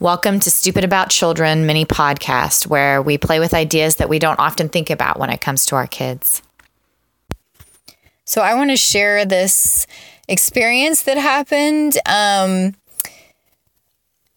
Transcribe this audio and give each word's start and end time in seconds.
Welcome 0.00 0.38
to 0.40 0.50
Stupid 0.52 0.84
About 0.84 1.10
Children 1.10 1.66
mini 1.66 1.84
podcast, 1.84 2.68
where 2.68 3.02
we 3.02 3.18
play 3.18 3.40
with 3.40 3.52
ideas 3.52 3.96
that 3.96 4.08
we 4.08 4.20
don't 4.20 4.38
often 4.38 4.68
think 4.68 4.90
about 4.90 5.18
when 5.18 5.28
it 5.28 5.40
comes 5.40 5.66
to 5.66 5.74
our 5.74 5.88
kids. 5.88 6.40
So, 8.24 8.40
I 8.40 8.54
want 8.54 8.70
to 8.70 8.76
share 8.76 9.24
this 9.24 9.88
experience 10.28 11.02
that 11.02 11.18
happened. 11.18 11.96
Um, 12.06 12.76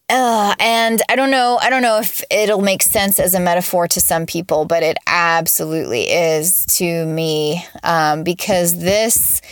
uh, 0.09 0.55
and 0.59 0.99
I 1.07 1.15
don't 1.15 1.29
know, 1.29 1.59
I 1.61 1.69
don't 1.69 1.83
know 1.83 1.99
if 1.99 2.23
it'll 2.31 2.63
make 2.63 2.81
sense 2.81 3.19
as 3.19 3.35
a 3.35 3.39
metaphor 3.39 3.87
to 3.89 4.01
some 4.01 4.25
people, 4.25 4.65
but 4.65 4.81
it 4.81 4.97
absolutely 5.05 6.09
is 6.09 6.65
to 6.77 7.05
me 7.05 7.63
um, 7.83 8.23
because 8.23 8.79
this 8.79 9.43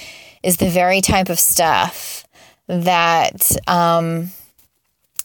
is 0.41 0.57
the 0.57 0.69
very 0.69 1.01
type 1.01 1.29
of 1.29 1.39
stuff 1.39 2.25
that. 2.65 3.51
Um, 3.67 4.31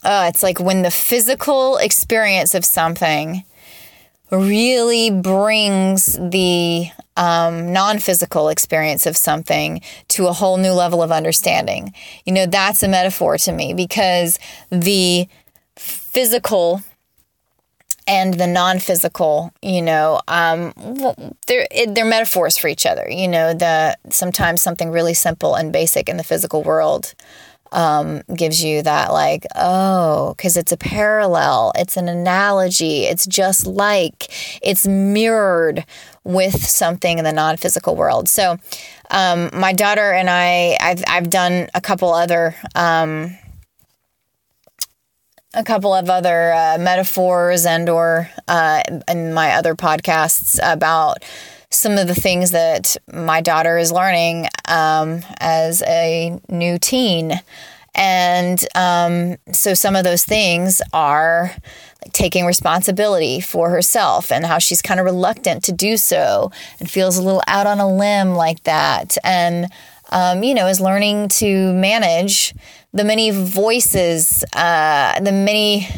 uh, 0.05 0.27
it's 0.29 0.43
like 0.43 0.61
when 0.61 0.83
the 0.83 0.91
physical 0.91 1.77
experience 1.79 2.55
of 2.55 2.65
something 2.65 3.45
really 4.31 5.11
brings 5.11 6.19
the 6.19 6.89
um, 7.17 7.73
non 7.73 7.99
physical 7.99 8.49
experience 8.49 9.07
of 9.07 9.17
something 9.17 9.81
to 10.09 10.27
a 10.27 10.33
whole 10.33 10.57
new 10.57 10.73
level 10.73 11.03
of 11.03 11.13
understanding. 11.13 11.95
You 12.25 12.33
know, 12.33 12.47
that's 12.47 12.83
a 12.83 12.89
metaphor 12.89 13.39
to 13.39 13.53
me 13.53 13.75
because 13.75 14.39
the 14.71 15.29
physical 15.77 16.83
and 18.07 18.35
the 18.35 18.47
non-physical 18.47 19.51
you 19.63 19.81
know 19.81 20.21
um, 20.29 20.73
they're 21.47 21.67
they're 21.89 22.05
metaphors 22.05 22.59
for 22.59 22.69
each 22.69 22.85
other 22.87 23.07
you 23.11 23.27
know 23.27 23.55
the 23.55 23.97
sometimes 24.11 24.61
something 24.61 24.91
really 24.91 25.15
simple 25.15 25.55
and 25.55 25.73
basic 25.73 26.09
in 26.09 26.17
the 26.17 26.25
physical 26.25 26.63
world 26.63 27.15
um, 27.73 28.23
gives 28.37 28.63
you 28.63 28.83
that 28.83 29.13
like 29.13 29.47
oh 29.57 30.35
because 30.37 30.57
it's 30.57 30.73
a 30.73 30.77
parallel. 30.77 31.73
It's 31.77 31.97
an 31.97 32.09
analogy. 32.09 33.05
It's 33.05 33.27
just 33.27 33.67
like 33.67 34.29
it's 34.63 34.87
mirrored 34.87 35.85
with 36.25 36.65
something 36.65 37.19
in 37.19 37.25
the 37.25 37.33
non-physical 37.33 37.97
world. 37.97 38.29
So 38.29 38.59
um, 39.11 39.51
my 39.53 39.73
daughter 39.73 40.13
and 40.13 40.31
i 40.31 40.77
i've, 40.81 41.05
I've 41.07 41.31
done 41.31 41.69
a 41.75 41.81
couple 41.81 42.13
other 42.13 42.55
um, 42.75 43.37
a 45.55 45.63
couple 45.63 45.95
of 45.95 46.11
other 46.11 46.53
uh, 46.53 46.79
metaphors 46.79 47.65
and 47.65 47.89
or 47.89 48.29
uh, 48.49 48.83
in 49.09 49.33
my 49.33 49.53
other 49.53 49.75
podcasts 49.75 50.59
about 50.63 51.25
some 51.75 51.99
of 51.99 52.07
the 52.07 52.15
things 52.15 52.53
that 52.53 52.97
my 53.13 53.41
daughter 53.41 53.77
is 53.79 53.93
learning 53.93 54.49
um, 54.69 55.21
as 55.39 55.83
a 55.83 56.41
new 56.49 56.79
teen. 56.79 57.41
And 57.95 58.65
um, 58.75 59.37
so 59.53 59.75
some 59.75 59.95
of 59.95 60.05
those 60.05 60.25
things 60.25 60.83
are 60.93 61.53
like 62.05 62.13
taking 62.13 62.45
responsibility 62.45 63.41
for 63.41 63.71
herself 63.71 64.33
and 64.33 64.45
how 64.45 64.59
she's 64.59 64.83
kind 64.83 64.99
of 64.99 65.07
reluctant 65.07 65.63
to 65.65 65.73
do 65.73 65.97
so 65.97 66.51
and 66.81 66.91
feels 66.91 67.17
a 67.17 67.23
little 67.23 67.43
out 67.47 67.67
on 67.67 67.79
a 67.79 67.97
limb 67.97 68.35
like 68.35 68.65
that. 68.65 69.17
And, 69.23 69.71
um, 70.11 70.43
you 70.43 70.55
know, 70.55 70.67
is 70.67 70.81
learning 70.81 71.29
to 71.29 71.73
manage 71.73 72.55
the 72.93 73.05
many 73.05 73.31
voices, 73.31 74.45
uh, 74.55 75.21
the 75.21 75.33
many 75.33 75.89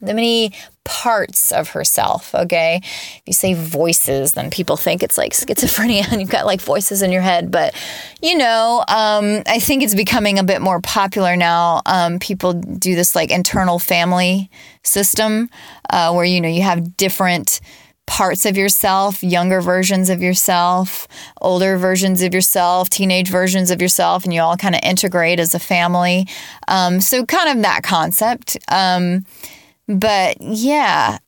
the 0.00 0.14
many 0.14 0.52
parts 0.84 1.52
of 1.52 1.70
herself. 1.70 2.34
Okay. 2.34 2.80
If 2.82 3.22
you 3.26 3.32
say 3.32 3.54
voices, 3.54 4.32
then 4.32 4.50
people 4.50 4.76
think 4.76 5.02
it's 5.02 5.18
like 5.18 5.32
schizophrenia 5.32 6.10
and 6.10 6.20
you've 6.20 6.30
got 6.30 6.46
like 6.46 6.60
voices 6.60 7.02
in 7.02 7.12
your 7.12 7.22
head. 7.22 7.50
But, 7.50 7.74
you 8.22 8.36
know, 8.36 8.84
um, 8.88 9.42
I 9.46 9.58
think 9.58 9.82
it's 9.82 9.94
becoming 9.94 10.38
a 10.38 10.44
bit 10.44 10.62
more 10.62 10.80
popular 10.80 11.36
now. 11.36 11.82
Um, 11.84 12.18
people 12.18 12.54
do 12.54 12.94
this 12.94 13.14
like 13.14 13.30
internal 13.30 13.78
family 13.78 14.50
system 14.82 15.50
uh, 15.90 16.12
where, 16.12 16.24
you 16.24 16.40
know, 16.40 16.48
you 16.48 16.62
have 16.62 16.96
different 16.96 17.60
parts 18.06 18.46
of 18.46 18.56
yourself, 18.56 19.22
younger 19.22 19.60
versions 19.60 20.08
of 20.08 20.22
yourself, 20.22 21.06
older 21.42 21.76
versions 21.76 22.22
of 22.22 22.32
yourself, 22.32 22.88
teenage 22.88 23.28
versions 23.28 23.70
of 23.70 23.82
yourself, 23.82 24.24
and 24.24 24.32
you 24.32 24.40
all 24.40 24.56
kind 24.56 24.74
of 24.74 24.80
integrate 24.82 25.38
as 25.38 25.54
a 25.54 25.58
family. 25.58 26.26
Um, 26.68 27.02
so, 27.02 27.26
kind 27.26 27.50
of 27.50 27.62
that 27.62 27.82
concept. 27.82 28.56
Um, 28.68 29.26
but 29.88 30.40
yeah, 30.40 31.18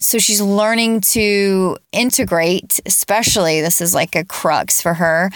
so 0.00 0.18
she's 0.18 0.40
learning 0.40 1.00
to 1.00 1.76
integrate, 1.92 2.80
especially 2.86 3.60
this 3.60 3.80
is 3.80 3.94
like 3.94 4.16
a 4.16 4.24
crux 4.24 4.80
for 4.80 4.94
her, 4.94 5.30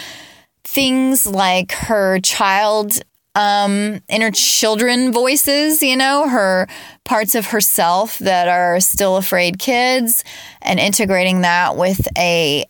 things 0.63 1.25
like 1.25 1.71
her 1.73 2.19
child 2.19 2.99
um 3.35 3.99
inner 4.09 4.29
children 4.29 5.11
voices 5.11 5.81
you 5.81 5.97
know 5.97 6.29
her 6.29 6.67
parts 7.03 7.33
of 7.33 7.47
herself 7.47 8.19
that 8.19 8.47
are 8.47 8.79
still 8.79 9.17
afraid 9.17 9.57
kids 9.57 10.23
and 10.61 10.79
integrating 10.79 11.41
that 11.41 11.75
with 11.75 12.07
a 12.15 12.63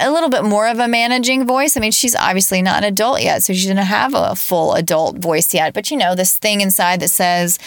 a 0.00 0.10
little 0.10 0.28
bit 0.28 0.44
more 0.44 0.66
of 0.66 0.78
a 0.78 0.88
managing 0.88 1.46
voice. 1.46 1.76
I 1.76 1.80
mean, 1.80 1.92
she's 1.92 2.16
obviously 2.16 2.62
not 2.62 2.78
an 2.78 2.84
adult 2.84 3.20
yet, 3.22 3.42
so 3.42 3.52
she 3.52 3.68
doesn't 3.68 3.76
have 3.76 4.14
a 4.14 4.34
full 4.34 4.74
adult 4.74 5.18
voice 5.18 5.52
yet. 5.52 5.74
But 5.74 5.90
you 5.90 5.96
know, 5.96 6.14
this 6.14 6.38
thing 6.38 6.60
inside 6.60 7.00
that 7.00 7.10
says, 7.10 7.58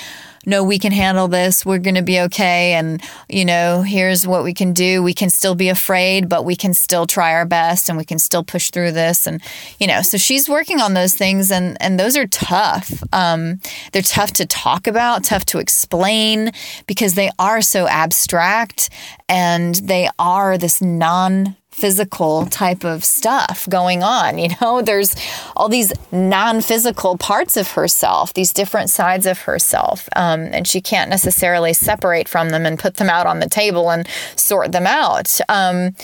no, 0.45 0.63
we 0.63 0.79
can 0.79 0.91
handle 0.91 1.27
this. 1.27 1.65
We're 1.65 1.79
going 1.79 1.95
to 1.95 2.01
be 2.01 2.19
okay. 2.21 2.73
And, 2.73 3.01
you 3.29 3.45
know, 3.45 3.81
here's 3.81 4.27
what 4.27 4.43
we 4.43 4.53
can 4.53 4.73
do. 4.73 5.01
We 5.01 5.13
can 5.13 5.29
still 5.29 5.55
be 5.55 5.69
afraid, 5.69 6.27
but 6.27 6.45
we 6.45 6.55
can 6.55 6.73
still 6.73 7.05
try 7.05 7.33
our 7.33 7.45
best 7.45 7.89
and 7.89 7.97
we 7.97 8.05
can 8.05 8.19
still 8.19 8.43
push 8.43 8.69
through 8.69 8.91
this. 8.91 9.25
And, 9.25 9.41
you 9.79 9.87
know, 9.87 10.01
so 10.01 10.17
she's 10.17 10.49
working 10.49 10.81
on 10.81 10.93
those 10.93 11.13
things 11.15 11.51
and, 11.51 11.77
and 11.81 11.99
those 11.99 12.17
are 12.17 12.27
tough. 12.27 13.03
Um, 13.13 13.59
they're 13.91 14.01
tough 14.01 14.33
to 14.33 14.45
talk 14.45 14.87
about, 14.87 15.23
tough 15.23 15.45
to 15.45 15.59
explain 15.59 16.51
because 16.87 17.13
they 17.13 17.31
are 17.39 17.61
so 17.61 17.87
abstract 17.87 18.89
and 19.29 19.75
they 19.75 20.09
are 20.19 20.57
this 20.57 20.81
non 20.81 21.55
physical 21.73 22.45
type 22.45 22.83
of 22.83 23.03
stuff 23.03 23.67
going 23.69 24.03
on. 24.03 24.37
You 24.37 24.49
know, 24.61 24.81
there's 24.89 25.15
all 25.55 25.69
these 25.69 25.93
non 26.11 26.61
physical 26.61 27.17
parts 27.17 27.57
of 27.57 27.71
herself, 27.71 28.33
these 28.33 28.53
different 28.53 28.89
sides 28.89 29.25
of 29.25 29.39
herself, 29.39 30.07
um, 30.15 30.41
and 30.51 30.67
she 30.67 30.81
can't 30.81 31.09
necessarily 31.09 31.73
separate 31.73 32.27
from 32.27 32.49
them 32.49 32.65
and 32.65 32.79
put 32.79 32.95
them 32.95 33.09
out 33.09 33.27
on 33.27 33.39
the 33.39 33.49
table 33.49 33.91
and 33.91 34.07
sort 34.35 34.71
them 34.71 34.87
out. 34.87 35.39
Um, 35.49 35.95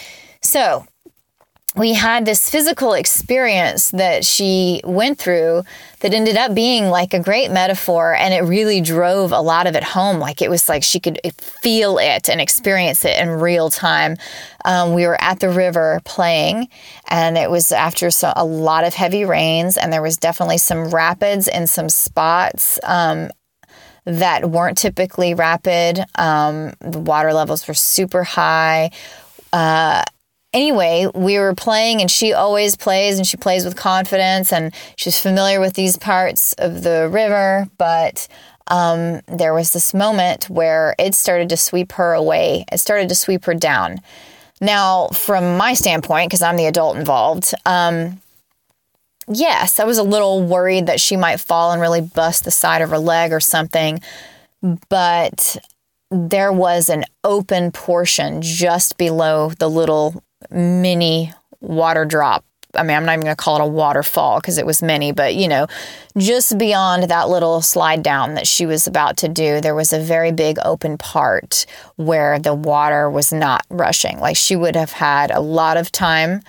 so, 0.41 0.85
we 1.75 1.93
had 1.93 2.25
this 2.25 2.49
physical 2.49 2.93
experience 2.93 3.91
that 3.91 4.25
she 4.25 4.81
went 4.83 5.19
through 5.19 5.63
that 5.99 6.13
ended 6.13 6.35
up 6.35 6.55
being 6.55 6.85
like 6.85 7.13
a 7.13 7.19
great 7.19 7.51
metaphor 7.51 8.15
and 8.15 8.33
it 8.33 8.39
really 8.39 8.81
drove 8.81 9.31
a 9.31 9.39
lot 9.39 9.67
of 9.67 9.75
it 9.75 9.83
home. 9.83 10.19
Like 10.19 10.41
it 10.41 10.49
was 10.49 10.67
like 10.67 10.83
she 10.83 10.99
could 10.99 11.19
feel 11.37 11.97
it 11.97 12.29
and 12.29 12.41
experience 12.41 13.05
it 13.05 13.17
in 13.19 13.29
real 13.29 13.69
time. 13.69 14.17
Um, 14.65 14.93
we 14.93 15.05
were 15.05 15.21
at 15.21 15.39
the 15.39 15.49
river 15.49 16.01
playing 16.05 16.69
and 17.07 17.37
it 17.37 17.51
was 17.51 17.71
after 17.71 18.09
so, 18.09 18.33
a 18.35 18.45
lot 18.45 18.83
of 18.83 18.93
heavy 18.93 19.23
rains 19.23 19.77
and 19.77 19.93
there 19.93 20.01
was 20.01 20.17
definitely 20.17 20.57
some 20.57 20.89
rapids 20.89 21.47
in 21.47 21.67
some 21.67 21.89
spots 21.89 22.79
um, 22.83 23.29
that 24.05 24.49
weren't 24.49 24.77
typically 24.77 25.35
rapid. 25.35 26.03
Um, 26.15 26.73
the 26.79 26.99
water 26.99 27.31
levels 27.31 27.67
were 27.67 27.73
super 27.75 28.23
high. 28.23 28.91
Uh, 29.53 30.03
anyway, 30.53 31.07
we 31.13 31.37
were 31.37 31.55
playing, 31.55 32.01
and 32.01 32.09
she 32.09 32.33
always 32.33 32.75
plays, 32.75 33.17
and 33.17 33.27
she 33.27 33.37
plays 33.37 33.65
with 33.65 33.75
confidence, 33.75 34.51
and 34.51 34.73
she's 34.95 35.19
familiar 35.19 35.59
with 35.59 35.73
these 35.73 35.97
parts 35.97 36.53
of 36.53 36.83
the 36.83 37.09
river. 37.11 37.67
But 37.77 38.27
um, 38.67 39.21
there 39.27 39.53
was 39.53 39.73
this 39.73 39.93
moment 39.93 40.49
where 40.49 40.95
it 40.99 41.15
started 41.15 41.49
to 41.49 41.57
sweep 41.57 41.93
her 41.93 42.13
away. 42.13 42.65
It 42.71 42.79
started 42.79 43.09
to 43.09 43.15
sweep 43.15 43.45
her 43.45 43.53
down. 43.53 43.99
Now, 44.61 45.07
from 45.07 45.57
my 45.57 45.73
standpoint, 45.73 46.29
because 46.29 46.41
I'm 46.41 46.57
the 46.57 46.65
adult 46.65 46.97
involved, 46.97 47.53
um, 47.65 48.19
yes, 49.27 49.79
I 49.79 49.85
was 49.85 49.97
a 49.97 50.03
little 50.03 50.43
worried 50.43 50.87
that 50.87 50.99
she 50.99 51.15
might 51.15 51.39
fall 51.39 51.71
and 51.71 51.81
really 51.81 52.01
bust 52.01 52.43
the 52.43 52.51
side 52.51 52.81
of 52.81 52.89
her 52.89 52.99
leg 52.99 53.31
or 53.31 53.39
something. 53.39 54.01
But 54.89 55.57
there 56.11 56.51
was 56.51 56.89
an 56.89 57.05
open 57.23 57.71
portion 57.71 58.41
just 58.41 58.97
below 58.97 59.49
the 59.49 59.69
little 59.69 60.21
mini 60.49 61.33
water 61.61 62.05
drop. 62.05 62.43
I 62.75 62.83
mean, 62.83 62.95
I'm 62.95 63.05
not 63.05 63.13
even 63.13 63.23
going 63.23 63.35
to 63.35 63.41
call 63.41 63.55
it 63.55 63.63
a 63.63 63.67
waterfall 63.67 64.39
because 64.39 64.59
it 64.59 64.65
was 64.65 64.83
many, 64.83 65.11
but 65.11 65.33
you 65.33 65.47
know, 65.47 65.65
just 66.17 66.57
beyond 66.57 67.03
that 67.03 67.27
little 67.27 67.61
slide 67.61 68.03
down 68.03 68.35
that 68.35 68.45
she 68.45 68.67
was 68.67 68.85
about 68.85 69.17
to 69.17 69.27
do, 69.27 69.59
there 69.59 69.73
was 69.73 69.91
a 69.91 69.99
very 69.99 70.31
big 70.31 70.57
open 70.63 70.97
part 70.97 71.65
where 71.95 72.37
the 72.37 72.53
water 72.53 73.09
was 73.09 73.33
not 73.33 73.65
rushing. 73.71 74.19
Like 74.19 74.37
she 74.37 74.55
would 74.55 74.75
have 74.75 74.91
had 74.91 75.31
a 75.31 75.39
lot 75.39 75.77
of 75.77 75.91
time 75.91 76.41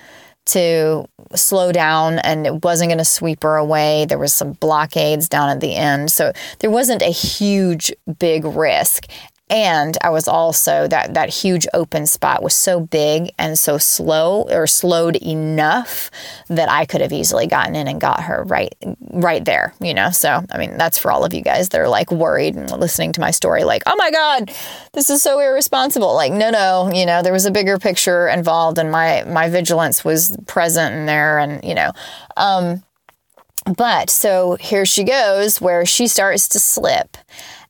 to 0.43 1.05
slow 1.35 1.71
down 1.71 2.19
and 2.19 2.45
it 2.45 2.63
wasn't 2.63 2.89
going 2.89 2.97
to 2.97 3.05
sweep 3.05 3.43
her 3.43 3.55
away. 3.55 4.05
There 4.05 4.17
was 4.17 4.33
some 4.33 4.53
blockades 4.53 5.29
down 5.29 5.49
at 5.49 5.59
the 5.59 5.75
end. 5.75 6.11
So 6.11 6.33
there 6.59 6.69
wasn't 6.69 7.01
a 7.01 7.11
huge 7.11 7.91
big 8.19 8.45
risk 8.45 9.05
and 9.51 9.97
I 10.01 10.09
was 10.11 10.29
also 10.29 10.87
that 10.87 11.13
that 11.13 11.29
huge 11.29 11.67
open 11.73 12.07
spot 12.07 12.41
was 12.41 12.55
so 12.55 12.79
big 12.79 13.31
and 13.37 13.59
so 13.59 13.77
slow 13.77 14.43
or 14.43 14.65
slowed 14.65 15.17
enough 15.17 16.09
that 16.47 16.71
I 16.71 16.85
could 16.85 17.01
have 17.01 17.11
easily 17.11 17.47
gotten 17.47 17.75
in 17.75 17.89
and 17.89 17.99
got 17.99 18.23
her 18.23 18.45
right 18.45 18.73
right 19.11 19.43
there, 19.43 19.73
you 19.81 19.93
know. 19.93 20.09
So, 20.09 20.45
I 20.49 20.57
mean, 20.57 20.77
that's 20.77 20.97
for 20.97 21.11
all 21.11 21.25
of 21.25 21.33
you 21.33 21.41
guys 21.41 21.67
that 21.69 21.81
are 21.81 21.89
like 21.89 22.11
worried 22.11 22.55
and 22.55 22.71
listening 22.71 23.11
to 23.13 23.19
my 23.19 23.31
story 23.31 23.65
like, 23.65 23.83
"Oh 23.85 23.95
my 23.97 24.09
god, 24.09 24.51
this 24.93 25.09
is 25.09 25.21
so 25.21 25.37
irresponsible." 25.39 26.15
Like, 26.15 26.31
no, 26.31 26.49
no, 26.49 26.89
you 26.93 27.05
know, 27.05 27.21
there 27.21 27.33
was 27.33 27.45
a 27.45 27.51
bigger 27.51 27.77
picture 27.77 28.29
involved 28.29 28.77
and 28.77 28.89
my 28.89 29.25
my 29.27 29.49
vigilance 29.49 30.05
was 30.05 30.35
present 30.47 30.95
in 30.95 31.05
there 31.07 31.39
and, 31.39 31.61
you 31.65 31.75
know, 31.75 31.91
um 32.37 32.83
but 33.77 34.09
so 34.09 34.55
here 34.55 34.85
she 34.85 35.03
goes 35.03 35.61
where 35.61 35.85
she 35.85 36.07
starts 36.07 36.47
to 36.47 36.59
slip 36.59 37.17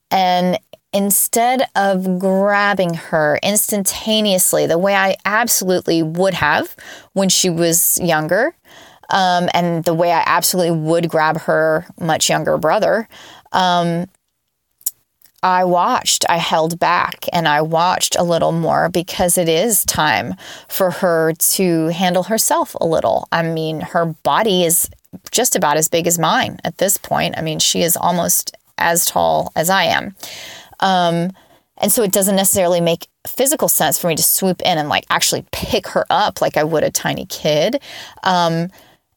and 0.10 0.58
instead 0.94 1.64
of 1.76 2.20
grabbing 2.20 2.94
her 2.96 3.40
instantaneously, 3.42 4.66
the 4.66 4.78
way 4.78 4.96
I 4.96 5.16
absolutely 5.26 6.04
would 6.04 6.34
have 6.34 6.76
when 7.14 7.30
she 7.30 7.50
was 7.50 8.00
younger, 8.02 8.54
um, 9.10 9.50
and 9.54 9.84
the 9.84 9.94
way 9.94 10.12
I 10.12 10.24
absolutely 10.26 10.78
would 10.78 11.10
grab 11.10 11.38
her 11.42 11.86
much 12.00 12.30
younger 12.30 12.58
brother, 12.58 13.08
um, 13.52 14.08
I 15.44 15.64
watched, 15.64 16.24
I 16.30 16.38
held 16.38 16.78
back 16.78 17.26
and 17.34 17.48
I 17.48 17.62
watched 17.62 18.16
a 18.16 18.24
little 18.24 18.52
more 18.52 18.90
because 18.90 19.40
it 19.40 19.50
is 19.50 19.84
time 19.86 20.36
for 20.68 20.92
her 20.92 21.34
to 21.34 21.88
handle 21.88 22.24
herself 22.24 22.76
a 22.80 22.86
little. 22.86 23.28
I 23.32 23.42
mean, 23.42 23.82
her 23.82 24.06
body 24.24 24.64
is 24.64 24.90
just 25.32 25.56
about 25.56 25.78
as 25.78 25.90
big 25.90 26.06
as 26.06 26.20
mine 26.20 26.60
at 26.64 26.78
this 26.78 26.98
point. 26.98 27.36
I 27.38 27.42
mean, 27.42 27.58
she 27.58 27.82
is 27.82 27.98
almost 27.98 28.56
as 28.78 29.06
tall 29.06 29.52
as 29.56 29.70
I 29.70 29.86
am. 29.86 30.16
Um, 30.82 31.32
and 31.78 31.92
so 31.92 32.04
it 32.04 32.12
doesn't 32.12 32.36
necessarily 32.36 32.80
make 32.80 33.08
physical 33.26 33.68
sense 33.68 33.98
for 33.98 34.08
me 34.08 34.16
to 34.16 34.24
swoop 34.24 34.62
in 34.62 34.78
and 34.78 34.90
like 34.90 35.06
actually 35.10 35.46
pick 35.52 35.88
her 35.88 36.06
up 36.10 36.42
like 36.42 36.58
I 36.58 36.64
would 36.64 36.84
a 36.84 36.92
tiny 36.92 37.26
kid. 37.26 37.82
Um, 38.24 38.70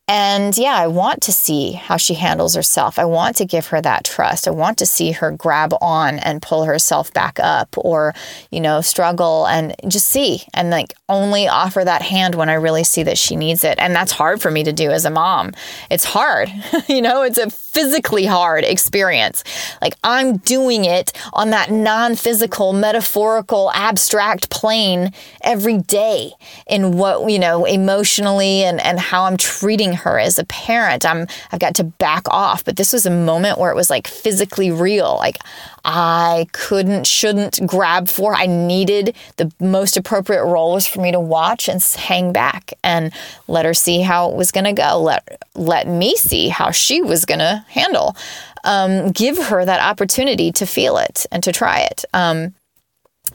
and 0.07 0.57
yeah, 0.59 0.77
I 0.77 0.87
want 0.87 1.23
to 1.23 1.33
see 1.33 1.73
how 1.73 1.97
she 1.97 2.13
handles 2.13 2.55
herself. 2.55 2.99
I 2.99 3.07
want 3.07 3.37
to 3.37 3.47
give 3.47 3.69
her 3.69 3.81
that 3.81 4.05
trust. 4.05 4.47
I 4.47 4.51
want 4.51 4.77
to 4.79 4.87
see 4.87 5.13
her 5.13 5.31
grab 5.31 5.73
on 5.81 6.19
and 6.19 6.43
pull 6.43 6.65
herself 6.65 7.11
back 7.15 7.41
up 7.41 7.75
or, 7.79 8.13
you 8.51 8.61
know, 8.61 8.83
struggle 8.83 9.47
and 9.47 9.75
just 9.89 10.09
see 10.09 10.43
and 10.53 10.69
like 10.69 10.93
only 11.09 11.49
offer 11.49 11.83
that 11.83 12.03
hand 12.03 12.35
when 12.35 12.51
I 12.51 12.55
really 12.55 12.85
see 12.85 13.03
that 13.05 13.17
she 13.17 13.35
needs 13.35 13.65
it. 13.65 13.79
And 13.79 13.97
that's 13.97 14.13
hard 14.13 14.43
for 14.43 14.51
me 14.51 14.63
to 14.65 14.75
do 14.75 14.91
as 14.91 15.07
a 15.07 15.11
mom. 15.11 15.53
It's 15.91 16.05
hard. 16.05 16.53
you 16.87 17.01
know, 17.01 17.23
it's 17.23 17.39
a 17.39 17.49
physically 17.49 18.27
hard 18.27 18.65
experience. 18.65 19.43
Like 19.81 19.95
I'm 20.05 20.37
doing 20.37 20.85
it 20.85 21.15
on 21.33 21.49
that 21.51 21.71
non 21.71 22.15
physical, 22.15 22.75
metaphorical, 22.75 23.71
abstract 23.73 24.51
plane 24.51 25.13
every 25.41 25.79
day 25.79 26.33
in 26.67 26.99
what, 26.99 27.31
you 27.31 27.39
know, 27.39 27.65
emotionally 27.65 28.65
and, 28.65 28.83
and 28.83 29.01
how 29.01 29.25
I'm 29.25 29.39
treating 29.39 29.94
her 29.95 30.19
as 30.19 30.39
a 30.39 30.45
parent. 30.45 31.07
I'm 31.07 31.27
I've 31.53 31.61
got 31.61 31.75
to 31.77 31.85
back 31.85 32.23
off, 32.29 32.65
but 32.65 32.77
this 32.77 32.93
was 32.93 33.07
a 33.07 33.11
moment 33.11 33.59
where 33.59 33.71
it 33.71 33.77
was 33.77 33.91
like 33.91 34.07
physically 34.07 34.71
real. 34.71 35.17
Like 35.17 35.39
I 35.85 36.47
couldn't, 36.53 37.07
shouldn't 37.07 37.61
grab 37.67 38.09
for. 38.09 38.35
I 38.35 38.47
needed 38.47 39.15
the 39.37 39.53
most 39.61 39.97
appropriate 39.97 40.45
role 40.45 40.73
was 40.73 40.87
for 40.87 41.01
me 41.01 41.13
to 41.13 41.21
watch 41.21 41.69
and 41.69 41.83
hang 41.83 42.33
back 42.33 42.73
and 42.83 43.13
let 43.49 43.65
her 43.65 43.75
see 43.75 44.01
how 44.01 44.31
it 44.31 44.37
was 44.37 44.51
going 44.51 44.65
to 44.65 44.73
go. 44.73 45.01
Let 45.01 45.43
let 45.55 45.87
me 45.87 46.17
see 46.17 46.49
how 46.49 46.71
she 46.71 47.03
was 47.03 47.25
going 47.25 47.41
to 47.41 47.65
handle. 47.69 48.17
Um, 48.65 49.13
give 49.13 49.37
her 49.37 49.65
that 49.65 49.81
opportunity 49.81 50.51
to 50.53 50.65
feel 50.65 50.97
it 50.97 51.27
and 51.31 51.43
to 51.45 51.53
try 51.53 51.81
it. 51.81 52.05
Um, 52.15 52.55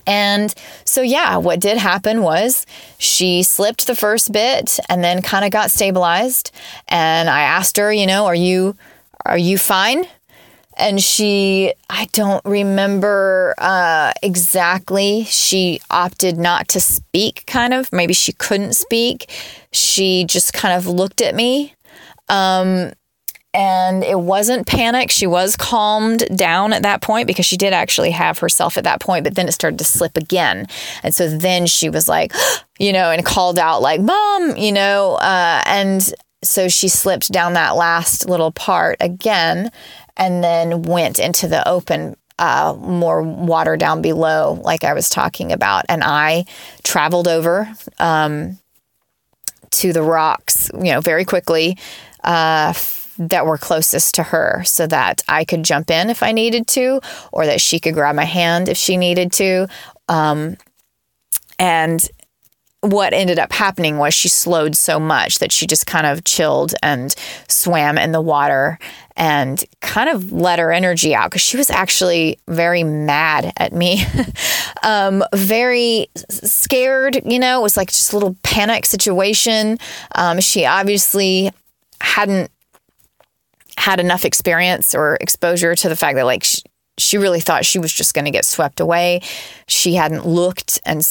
and 0.06 0.54
so, 0.86 1.02
yeah, 1.02 1.38
what 1.38 1.60
did 1.60 1.78
happen 1.78 2.22
was 2.22 2.66
she 2.98 3.44
slipped 3.44 3.88
the 3.88 3.96
first 3.96 4.32
bit 4.32 4.80
and 4.90 5.04
then 5.04 5.22
kind 5.22 5.46
of 5.46 5.52
got 5.52 5.72
stabilized. 5.72 6.52
And 6.88 7.30
I 7.30 7.42
asked 7.42 7.78
her, 7.78 7.92
you 7.92 8.08
know, 8.08 8.26
are 8.26 8.36
you 8.36 8.76
are 9.26 9.38
you 9.38 9.58
fine? 9.58 10.06
And 10.78 11.04
she, 11.04 11.74
I 11.90 12.08
don't 12.14 12.44
remember 12.46 13.54
uh, 13.58 14.14
exactly. 14.24 15.26
She 15.26 15.82
opted 15.92 16.38
not 16.38 16.70
to 16.70 16.80
speak, 16.80 17.44
kind 17.46 17.74
of. 17.74 17.92
Maybe 17.92 18.14
she 18.14 18.32
couldn't 18.32 18.74
speak. 18.74 19.30
She 19.74 20.24
just 20.24 20.54
kind 20.54 20.74
of 20.74 20.88
looked 20.88 21.22
at 21.22 21.36
me. 21.36 21.76
Um, 22.30 22.94
and 23.54 24.04
it 24.04 24.20
wasn't 24.20 24.68
panic. 24.68 25.10
She 25.10 25.26
was 25.26 25.56
calmed 25.56 26.24
down 26.38 26.72
at 26.72 26.84
that 26.84 27.02
point 27.02 27.28
because 27.28 27.46
she 27.46 27.58
did 27.58 27.74
actually 27.74 28.12
have 28.12 28.38
herself 28.40 28.78
at 28.78 28.84
that 28.84 29.00
point, 29.00 29.24
but 29.24 29.36
then 29.36 29.48
it 29.48 29.54
started 29.54 29.80
to 29.80 29.86
slip 29.86 30.18
again. 30.18 30.68
And 31.02 31.16
so 31.16 31.28
then 31.28 31.66
she 31.66 31.90
was 31.90 32.08
like, 32.08 32.34
you 32.80 32.94
know, 32.94 33.12
and 33.12 33.26
called 33.26 33.58
out, 33.58 33.82
like, 33.82 34.02
Mom, 34.02 34.56
you 34.56 34.72
know, 34.72 35.16
uh, 35.16 35.64
and 35.66 36.14
so 36.44 36.70
she 36.70 36.88
slipped 36.88 37.32
down 37.32 37.54
that 37.54 37.76
last 37.76 38.30
little 38.30 38.52
part 38.52 38.98
again 39.00 39.72
and 40.16 40.44
then 40.44 40.84
went 40.84 41.20
into 41.20 41.48
the 41.48 41.68
open 41.68 42.16
uh, 42.38 42.74
more 42.80 43.22
water 43.22 43.76
down 43.76 44.02
below, 44.02 44.60
like 44.64 44.84
I 44.84 44.94
was 44.94 45.10
talking 45.10 45.52
about. 45.52 45.86
And 45.90 46.04
I 46.04 46.46
traveled 46.84 47.28
over 47.28 47.70
um, 48.00 48.58
to 49.72 49.92
the 49.92 50.04
rocks, 50.04 50.70
you 50.74 50.92
know, 50.92 51.02
very 51.02 51.26
quickly. 51.26 51.78
Uh, 52.24 52.74
that 53.20 53.46
were 53.46 53.58
closest 53.58 54.16
to 54.16 54.24
her 54.24 54.64
so 54.66 54.88
that 54.88 55.22
I 55.28 55.46
could 55.46 55.64
jump 55.64 55.92
in 55.92 56.10
if 56.10 56.24
I 56.24 56.32
needed 56.32 56.68
to, 56.70 57.02
or 57.32 57.46
that 57.46 57.62
she 57.62 57.80
could 57.80 57.94
grab 57.94 58.16
my 58.16 58.26
hand 58.26 58.70
if 58.70 58.78
she 58.78 58.98
needed 58.98 59.32
to. 59.34 59.68
Um, 60.08 60.58
and 61.60 62.08
what 62.82 63.14
ended 63.14 63.38
up 63.38 63.52
happening 63.52 63.98
was 63.98 64.14
she 64.14 64.30
slowed 64.30 64.76
so 64.76 65.00
much 65.00 65.40
that 65.40 65.52
she 65.52 65.68
just 65.68 65.86
kind 65.86 66.06
of 66.06 66.24
chilled 66.24 66.74
and 66.82 67.14
swam 67.50 67.98
in 67.98 68.14
the 68.14 68.22
water 68.22 68.80
and 69.18 69.66
kind 69.82 70.10
of 70.10 70.32
let 70.32 70.60
her 70.60 70.72
energy 70.72 71.14
out 71.14 71.30
because 71.30 71.42
she 71.42 71.58
was 71.58 71.70
actually 71.70 72.40
very 72.48 72.84
mad 72.84 73.52
at 73.58 73.74
me, 73.74 74.02
um, 74.84 75.22
very 75.34 76.08
scared. 76.30 77.22
You 77.26 77.38
know, 77.38 77.60
it 77.60 77.64
was 77.64 77.76
like 77.76 77.90
just 77.90 78.14
a 78.14 78.16
little 78.16 78.38
panic 78.44 78.86
situation. 78.86 79.78
Um, 80.16 80.40
she 80.40 80.66
obviously 80.66 81.52
hadn't 82.00 82.50
had 83.80 84.02
enough 84.02 84.26
experience 84.26 84.94
or 84.94 85.18
exposure 85.22 85.74
to 85.74 85.88
the 85.88 85.96
fact 85.96 86.18
that 86.18 86.26
like 86.26 86.44
she, 86.44 86.62
she 86.98 87.18
really 87.18 87.40
thought 87.40 87.64
she 87.64 87.80
was 87.80 87.94
just 87.94 88.14
going 88.14 88.26
to 88.26 88.32
get 88.32 88.44
swept 88.44 88.82
away. 88.82 89.22
She 89.68 89.94
hadn't 89.94 90.28
looked 90.28 90.82
and 90.86 91.02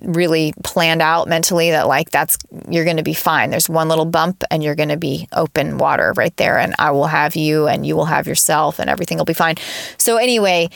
really 0.00 0.54
planned 0.64 1.02
out 1.02 1.28
mentally 1.28 1.70
that 1.72 1.86
like 1.86 2.08
that's 2.10 2.38
you're 2.70 2.84
going 2.84 2.96
to 2.96 3.02
be 3.02 3.12
fine. 3.12 3.50
There's 3.50 3.68
one 3.68 3.90
little 3.90 4.06
bump 4.06 4.42
and 4.50 4.64
you're 4.64 4.74
going 4.74 4.88
to 4.88 4.96
be 4.96 5.28
open 5.34 5.76
water 5.76 6.14
right 6.16 6.34
there 6.38 6.58
and 6.58 6.74
I 6.78 6.92
will 6.92 7.08
have 7.08 7.36
you 7.36 7.68
and 7.68 7.86
you 7.86 7.94
will 7.94 8.06
have 8.06 8.26
yourself 8.26 8.78
and 8.78 8.88
everything 8.88 9.18
will 9.18 9.26
be 9.26 9.34
fine. 9.34 9.56
So 9.98 10.16
anyway, 10.16 10.70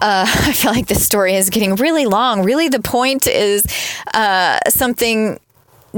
uh, 0.00 0.26
I 0.28 0.52
feel 0.52 0.72
like 0.72 0.88
this 0.88 1.06
story 1.06 1.34
is 1.34 1.50
getting 1.50 1.76
really 1.76 2.06
long. 2.06 2.42
Really, 2.42 2.68
the 2.68 2.82
point 2.82 3.28
is 3.28 3.64
uh, 4.12 4.58
something 4.68 5.38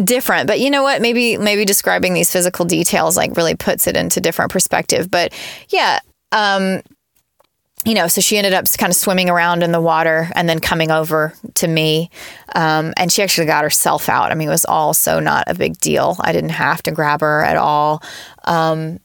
different. 0.02 0.46
But 0.46 0.60
you 0.60 0.70
know 0.70 0.82
what? 0.82 1.00
Maybe 1.00 1.36
maybe 1.36 1.64
describing 1.64 2.14
these 2.14 2.32
physical 2.32 2.64
details 2.64 3.16
like 3.16 3.36
really 3.36 3.54
puts 3.54 3.86
it 3.86 3.96
into 3.96 4.20
different 4.20 4.50
perspective. 4.50 5.10
But 5.10 5.32
yeah, 5.68 6.00
um, 6.32 6.82
you 7.84 7.94
know, 7.94 8.08
so 8.08 8.20
she 8.20 8.38
ended 8.38 8.54
up 8.54 8.64
kind 8.78 8.90
of 8.90 8.96
swimming 8.96 9.28
around 9.28 9.62
in 9.62 9.72
the 9.72 9.80
water 9.80 10.30
and 10.34 10.48
then 10.48 10.58
coming 10.58 10.90
over 10.90 11.34
to 11.54 11.68
me. 11.68 12.10
Um, 12.54 12.94
and 12.96 13.12
she 13.12 13.22
actually 13.22 13.46
got 13.46 13.62
herself 13.62 14.08
out. 14.08 14.32
I 14.32 14.34
mean, 14.34 14.48
it 14.48 14.52
was 14.52 14.64
also 14.64 15.20
not 15.20 15.44
a 15.46 15.54
big 15.54 15.78
deal. 15.78 16.16
I 16.20 16.32
didn't 16.32 16.50
have 16.50 16.82
to 16.84 16.92
grab 16.92 17.20
her 17.20 17.44
at 17.44 17.56
all. 17.56 18.02
Um, 18.44 19.00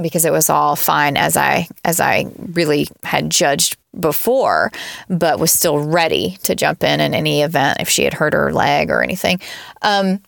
because 0.00 0.24
it 0.24 0.32
was 0.32 0.48
all 0.48 0.76
fine 0.76 1.16
as 1.16 1.36
I 1.36 1.66
as 1.84 2.00
I 2.00 2.26
really 2.52 2.86
had 3.02 3.28
judged 3.28 3.76
before, 3.98 4.70
but 5.08 5.40
was 5.40 5.52
still 5.52 5.80
ready 5.80 6.38
to 6.44 6.54
jump 6.54 6.84
in 6.84 7.00
in 7.00 7.12
any 7.12 7.42
event 7.42 7.80
if 7.80 7.88
she 7.88 8.04
had 8.04 8.14
hurt 8.14 8.32
her 8.32 8.52
leg 8.52 8.90
or 8.90 9.02
anything. 9.02 9.40
Um, 9.82 10.20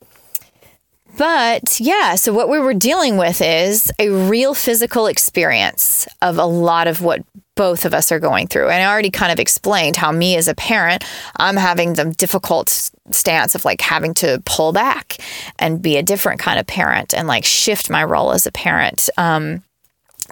but 1.23 1.79
yeah, 1.79 2.17
so 2.17 2.33
what 2.33 2.49
we 2.49 2.59
were 2.59 2.75
dealing 2.75 3.17
with 3.17 3.41
is 3.41 3.93
a 4.01 4.09
real 4.09 4.55
physical 4.55 5.07
experience 5.07 6.09
of 6.21 6.37
a 6.37 6.45
lot 6.45 6.89
of 6.89 7.01
what 7.01 7.23
both 7.55 7.85
of 7.85 7.95
us 7.95 8.11
are 8.11 8.19
going 8.19 8.49
through. 8.49 8.69
And 8.69 8.83
I 8.83 8.91
already 8.91 9.13
kind 9.13 9.31
of 9.31 9.39
explained 9.39 9.95
how 9.95 10.11
me 10.11 10.35
as 10.35 10.49
a 10.49 10.55
parent, 10.57 11.05
I'm 11.37 11.57
having 11.57 11.93
the 11.93 12.07
difficult 12.07 12.91
stance 13.13 13.55
of 13.55 13.65
like 13.65 13.81
having 13.81 14.15
to 14.15 14.43
pull 14.47 14.73
back 14.73 15.19
and 15.61 15.81
be 15.81 15.97
a 15.97 16.03
different 16.03 16.41
kind 16.41 16.59
of 16.59 16.67
parent 16.67 17.15
and 17.15 17.29
like 17.29 17.45
shift 17.45 17.89
my 17.89 18.03
role 18.03 18.33
as 18.33 18.45
a 18.49 18.51
parent. 18.51 19.09
Um, 19.17 19.63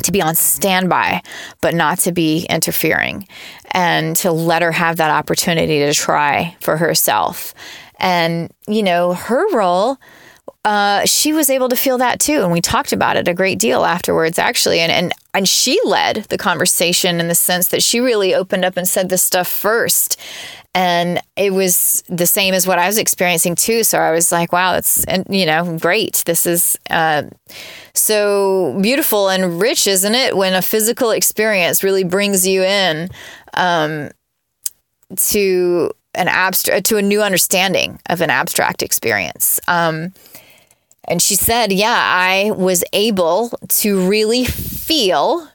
to 0.03 0.11
be 0.11 0.23
on 0.23 0.35
standby, 0.35 1.23
but 1.61 1.75
not 1.75 1.99
to 1.99 2.11
be 2.11 2.47
interfering, 2.51 3.29
and 3.73 4.17
to 4.17 4.33
let 4.33 4.63
her 4.63 4.73
have 4.73 4.97
that 4.97 5.11
opportunity 5.11 5.81
to 5.81 5.93
try 5.93 6.57
for 6.61 6.79
herself. 6.79 7.55
And, 7.99 8.51
you 8.67 8.83
know, 8.83 9.13
her 9.13 9.55
role 9.55 9.99
uh, 10.65 11.07
she 11.07 11.33
was 11.33 11.49
able 11.49 11.69
to 11.69 11.77
feel 11.77 11.99
that 11.99 12.21
too. 12.21 12.43
And 12.43 12.53
we 12.53 12.61
talked 12.61 12.93
about 12.93 13.17
it 13.17 13.29
a 13.29 13.35
great 13.35 13.59
deal 13.59 13.85
afterwards, 13.85 14.39
actually. 14.39 14.81
And, 14.81 14.93
and, 14.93 15.13
and 15.33 15.49
she 15.49 15.79
led 15.85 16.27
the 16.29 16.37
conversation 16.37 17.19
in 17.19 17.29
the 17.29 17.35
sense 17.35 17.69
that 17.69 17.83
she 17.83 18.01
really 18.01 18.35
opened 18.35 18.65
up 18.65 18.77
and 18.77 18.87
said 18.87 19.09
this 19.09 19.23
stuff 19.23 19.49
first. 19.49 20.21
And 20.75 21.21
it 21.35 21.53
was 21.53 22.05
the 22.09 22.27
same 22.27 22.55
as 22.55 22.67
what 22.67 22.79
I 22.79 22.87
was 22.87 22.99
experiencing 22.99 23.57
too. 23.57 23.83
So 23.83 23.99
I 23.99 24.13
was 24.13 24.31
like, 24.31 24.53
wow, 24.53 24.73
that's, 24.73 25.05
you 25.29 25.47
know, 25.47 25.79
great. 25.79 26.23
This 26.27 26.47
is 26.47 26.79
uh, 26.91 27.25
so 27.95 28.79
beautiful 28.81 29.31
and 29.31 29.61
rich, 29.61 29.87
isn't 29.87 30.15
it? 30.15 30.37
When 30.37 30.55
a 30.55 30.63
physical 30.63 31.11
experience 31.11 31.83
really 31.83 32.05
brings 32.05 32.47
you 32.47 32.63
in 32.63 33.09
um, 33.55 34.11
to 35.17 35.91
an 36.15 36.29
abstract, 36.29 36.87
to 36.87 36.99
a 36.99 37.03
new 37.03 37.23
understanding 37.23 37.99
of 38.07 38.21
an 38.21 38.31
abstract 38.31 38.83
experience. 38.83 39.59
Um, 39.67 40.13
and 41.05 41.21
she 41.21 41.35
said, 41.35 41.73
Yeah, 41.73 41.97
I 41.97 42.53
was 42.53 42.85
able 42.93 43.51
to 43.69 44.09
really 44.09 44.45
feel 44.45 45.49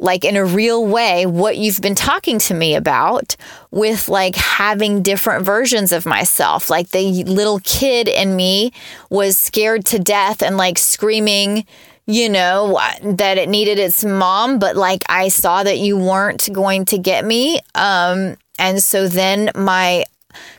like 0.00 0.24
in 0.24 0.36
a 0.36 0.44
real 0.44 0.86
way 0.86 1.24
what 1.24 1.56
you've 1.56 1.80
been 1.80 1.94
talking 1.94 2.38
to 2.38 2.54
me 2.54 2.74
about 2.74 3.36
with 3.70 4.08
like 4.08 4.36
having 4.36 5.02
different 5.02 5.44
versions 5.44 5.92
of 5.92 6.04
myself. 6.04 6.68
Like 6.68 6.90
the 6.90 7.24
little 7.24 7.60
kid 7.60 8.08
in 8.08 8.36
me 8.36 8.72
was 9.08 9.38
scared 9.38 9.84
to 9.86 9.98
death 9.98 10.42
and 10.42 10.56
like 10.56 10.78
screaming, 10.78 11.64
you 12.06 12.28
know, 12.28 12.78
that 13.02 13.38
it 13.38 13.48
needed 13.48 13.78
its 13.78 14.04
mom, 14.04 14.58
but 14.58 14.76
like 14.76 15.04
I 15.08 15.28
saw 15.28 15.62
that 15.62 15.78
you 15.78 15.96
weren't 15.96 16.52
going 16.52 16.84
to 16.86 16.98
get 16.98 17.24
me. 17.24 17.60
Um, 17.74 18.36
and 18.58 18.82
so 18.82 19.08
then 19.08 19.50
my 19.54 20.04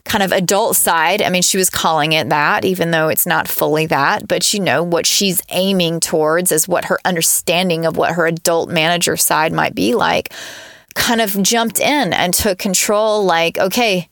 kind 0.04 0.22
of 0.22 0.32
adult 0.32 0.76
side. 0.76 1.22
I 1.22 1.30
mean, 1.30 1.42
she 1.42 1.58
was 1.58 1.70
calling 1.70 2.12
it 2.12 2.28
that, 2.28 2.64
even 2.64 2.90
though 2.90 3.08
it's 3.08 3.26
not 3.26 3.48
fully 3.48 3.86
that, 3.86 4.28
but 4.28 4.52
you 4.54 4.60
know, 4.60 4.82
what 4.82 5.06
she's 5.06 5.42
aiming 5.50 6.00
towards 6.00 6.52
is 6.52 6.68
what 6.68 6.86
her 6.86 6.98
understanding 7.04 7.86
of 7.86 7.96
what 7.96 8.12
her 8.12 8.26
adult 8.26 8.70
manager 8.70 9.16
side 9.16 9.52
might 9.52 9.74
be 9.74 9.94
like 9.94 10.32
kind 10.94 11.20
of 11.20 11.40
jumped 11.42 11.78
in 11.78 12.12
and 12.12 12.32
took 12.34 12.58
control 12.58 13.24
like, 13.24 13.58
okay, 13.58 14.08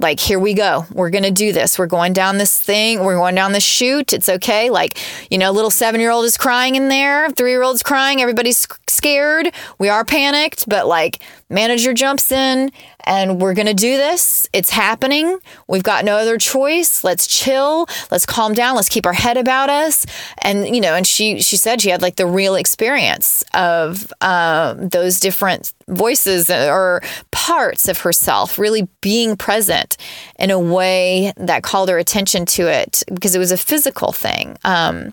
like 0.00 0.18
here 0.18 0.38
we 0.38 0.54
go. 0.54 0.86
We're 0.92 1.10
gonna 1.10 1.30
do 1.30 1.52
this. 1.52 1.78
We're 1.78 1.86
going 1.86 2.12
down 2.12 2.38
this 2.38 2.58
thing. 2.58 3.04
We're 3.04 3.16
going 3.16 3.34
down 3.34 3.52
this 3.52 3.64
chute. 3.64 4.12
It's 4.12 4.28
okay. 4.28 4.70
Like 4.70 4.98
you 5.30 5.38
know 5.38 5.50
little 5.50 5.70
seven 5.70 6.00
year 6.00 6.10
old 6.10 6.24
is 6.24 6.36
crying 6.36 6.76
in 6.76 6.88
there. 6.88 7.28
Three 7.30 7.50
year 7.50 7.62
old's 7.62 7.82
crying. 7.82 8.22
Everybody's 8.22 8.66
scared. 8.88 9.52
We 9.78 9.88
are 9.88 10.04
panicked. 10.04 10.68
But 10.68 10.86
like 10.86 11.20
manager 11.50 11.92
jumps 11.92 12.30
in 12.32 12.70
and 13.04 13.40
we're 13.40 13.54
going 13.54 13.66
to 13.66 13.74
do 13.74 13.96
this. 13.96 14.48
It's 14.52 14.70
happening. 14.70 15.38
We've 15.68 15.82
got 15.82 16.04
no 16.04 16.16
other 16.16 16.38
choice. 16.38 17.02
Let's 17.02 17.26
chill. 17.26 17.86
Let's 18.10 18.24
calm 18.26 18.54
down. 18.54 18.76
Let's 18.76 18.88
keep 18.88 19.06
our 19.06 19.12
head 19.12 19.36
about 19.36 19.68
us. 19.68 20.06
And 20.42 20.74
you 20.74 20.80
know, 20.80 20.94
and 20.94 21.06
she 21.06 21.42
she 21.42 21.56
said 21.56 21.80
she 21.80 21.90
had 21.90 22.02
like 22.02 22.16
the 22.16 22.26
real 22.26 22.54
experience 22.54 23.42
of 23.54 24.12
um, 24.20 24.88
those 24.88 25.20
different 25.20 25.72
voices 25.88 26.50
or 26.50 27.02
parts 27.32 27.88
of 27.88 27.98
herself 27.98 28.58
really 28.58 28.88
being 29.00 29.36
present 29.36 29.96
in 30.38 30.50
a 30.50 30.58
way 30.58 31.32
that 31.36 31.62
called 31.62 31.88
her 31.88 31.98
attention 31.98 32.46
to 32.46 32.68
it 32.68 33.02
because 33.12 33.34
it 33.34 33.38
was 33.38 33.52
a 33.52 33.56
physical 33.56 34.12
thing. 34.12 34.56
Um, 34.64 35.12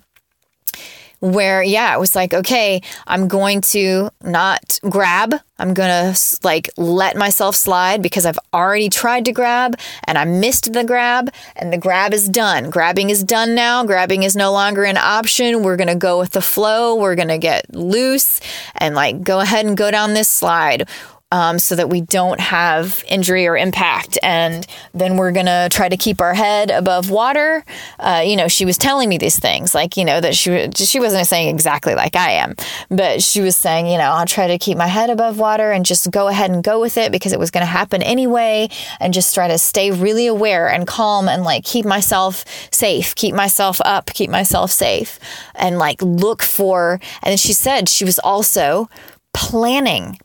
where 1.20 1.64
yeah 1.64 1.96
it 1.96 2.00
was 2.00 2.16
like 2.16 2.34
okay 2.34 2.82
i'm 3.08 3.28
going 3.28 3.62
to 3.62 4.10
not 4.24 4.80
grab. 4.90 5.36
I'm 5.60 5.74
going 5.74 6.14
to 6.14 6.40
like 6.44 6.70
let 6.78 7.18
myself 7.18 7.56
slide 7.56 8.04
because 8.04 8.26
i've 8.26 8.40
already 8.54 8.90
tried 8.90 9.26
to 9.26 9.32
grab 9.32 9.80
and 10.04 10.18
i 10.18 10.26
missed 10.26 10.74
the 10.74 10.84
grab 10.84 11.32
and 11.56 11.74
the 11.74 11.78
grab 11.78 12.14
is 12.14 12.30
done. 12.30 12.70
Grabbing 12.70 13.10
is 13.10 13.24
done 13.24 13.56
now. 13.56 13.84
Grabbing 13.84 14.24
is 14.24 14.36
no 14.36 14.52
longer 14.52 14.84
an 14.84 14.98
option. 14.98 15.64
We're 15.64 15.78
going 15.78 15.88
to 15.88 15.96
go 15.96 16.20
with 16.20 16.32
the 16.32 16.42
flow. 16.42 16.96
We're 16.96 17.16
going 17.16 17.28
to 17.30 17.38
get 17.38 17.74
loose 17.74 18.40
and 18.76 18.96
like 18.96 19.24
go 19.24 19.40
ahead 19.40 19.66
and 19.66 19.76
go 19.76 19.92
down 19.92 20.14
this 20.14 20.30
slide 20.30 20.88
um, 21.32 21.60
so 21.60 21.76
that 21.76 21.90
we 21.90 22.02
don't 22.02 22.40
have 22.40 23.04
injury 23.08 23.48
or 23.48 23.58
impact. 23.58 24.18
And 24.24 24.66
then 24.94 25.18
we're 25.18 25.34
going 25.34 25.48
to 25.48 25.68
try 25.70 25.90
to 25.90 25.98
keep 25.98 26.22
our 26.22 26.34
head 26.34 26.72
above 26.72 27.10
water. 27.10 27.66
Uh, 28.00 28.24
you 28.26 28.36
know, 28.38 28.48
she 28.48 28.64
was 28.64 28.78
telling 28.78 29.10
me 29.10 29.18
these 29.18 29.38
things, 29.38 29.76
like, 29.76 29.98
you 29.98 30.06
know, 30.06 30.22
that 30.22 30.36
she, 30.36 30.70
she 30.74 31.00
wasn't 31.00 31.28
saying 31.28 31.54
exactly 31.54 31.96
like 31.96 32.16
I 32.16 32.32
am, 32.32 32.56
but 32.90 33.22
she 33.22 33.42
was 33.42 33.58
saying, 33.58 33.88
you 33.88 33.98
know, 33.98 34.06
I'll 34.06 34.26
try 34.26 34.48
to 34.48 34.58
keep 34.58 34.78
my 34.78 34.88
head 34.88 35.10
above 35.10 35.38
water 35.38 35.72
and 35.72 35.86
just 35.86 36.10
go 36.12 36.28
ahead 36.28 36.50
and 36.50 36.64
go 36.64 36.80
with 36.80 36.98
it 36.98 37.12
because 37.12 37.34
it 37.34 37.40
was 37.40 37.52
going 37.52 37.62
to 37.62 37.72
happen 37.72 38.02
anyway. 38.02 38.70
And 39.00 39.14
just 39.14 39.34
try 39.34 39.50
to 39.50 39.58
stay 39.58 39.92
really 39.92 40.28
aware 40.28 40.70
and 40.70 40.88
calm 40.88 41.28
and 41.28 41.44
like 41.44 41.66
keep 41.66 41.86
myself 41.86 42.46
safe, 42.72 43.16
keep 43.16 43.36
myself 43.36 43.82
up, 43.84 44.12
keep 44.14 44.30
myself 44.30 44.72
safe, 44.72 45.20
and 45.56 45.78
like 45.78 46.02
look 46.02 46.42
for. 46.42 47.02
And 47.22 47.38
she 47.38 47.52
said 47.52 47.90
she 47.90 48.06
was 48.06 48.18
also 48.20 48.90
planning 49.34 50.18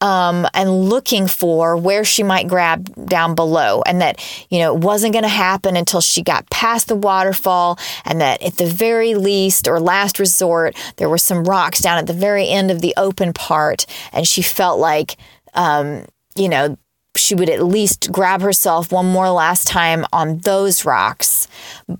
um, 0.00 0.46
and 0.54 0.88
looking 0.88 1.26
for 1.26 1.76
where 1.76 2.04
she 2.04 2.22
might 2.22 2.48
grab 2.48 3.06
down 3.06 3.34
below, 3.34 3.82
and 3.86 4.00
that 4.00 4.24
you 4.50 4.58
know 4.58 4.74
it 4.74 4.80
wasn't 4.80 5.12
going 5.12 5.24
to 5.24 5.28
happen 5.28 5.76
until 5.76 6.00
she 6.00 6.22
got 6.22 6.48
past 6.50 6.88
the 6.88 6.96
waterfall, 6.96 7.78
and 8.04 8.20
that 8.20 8.42
at 8.42 8.56
the 8.56 8.66
very 8.66 9.14
least 9.14 9.66
or 9.66 9.80
last 9.80 10.18
resort 10.18 10.76
there 10.96 11.08
were 11.08 11.18
some 11.18 11.44
rocks 11.44 11.80
down 11.80 11.98
at 11.98 12.06
the 12.06 12.12
very 12.12 12.48
end 12.48 12.70
of 12.70 12.80
the 12.80 12.94
open 12.96 13.32
part, 13.32 13.86
and 14.12 14.26
she 14.26 14.42
felt 14.42 14.78
like 14.78 15.16
um, 15.54 16.04
you 16.36 16.48
know 16.48 16.76
she 17.16 17.34
would 17.34 17.50
at 17.50 17.64
least 17.64 18.12
grab 18.12 18.40
herself 18.40 18.92
one 18.92 19.06
more 19.06 19.30
last 19.30 19.66
time 19.66 20.04
on 20.12 20.38
those 20.38 20.84
rocks 20.84 21.48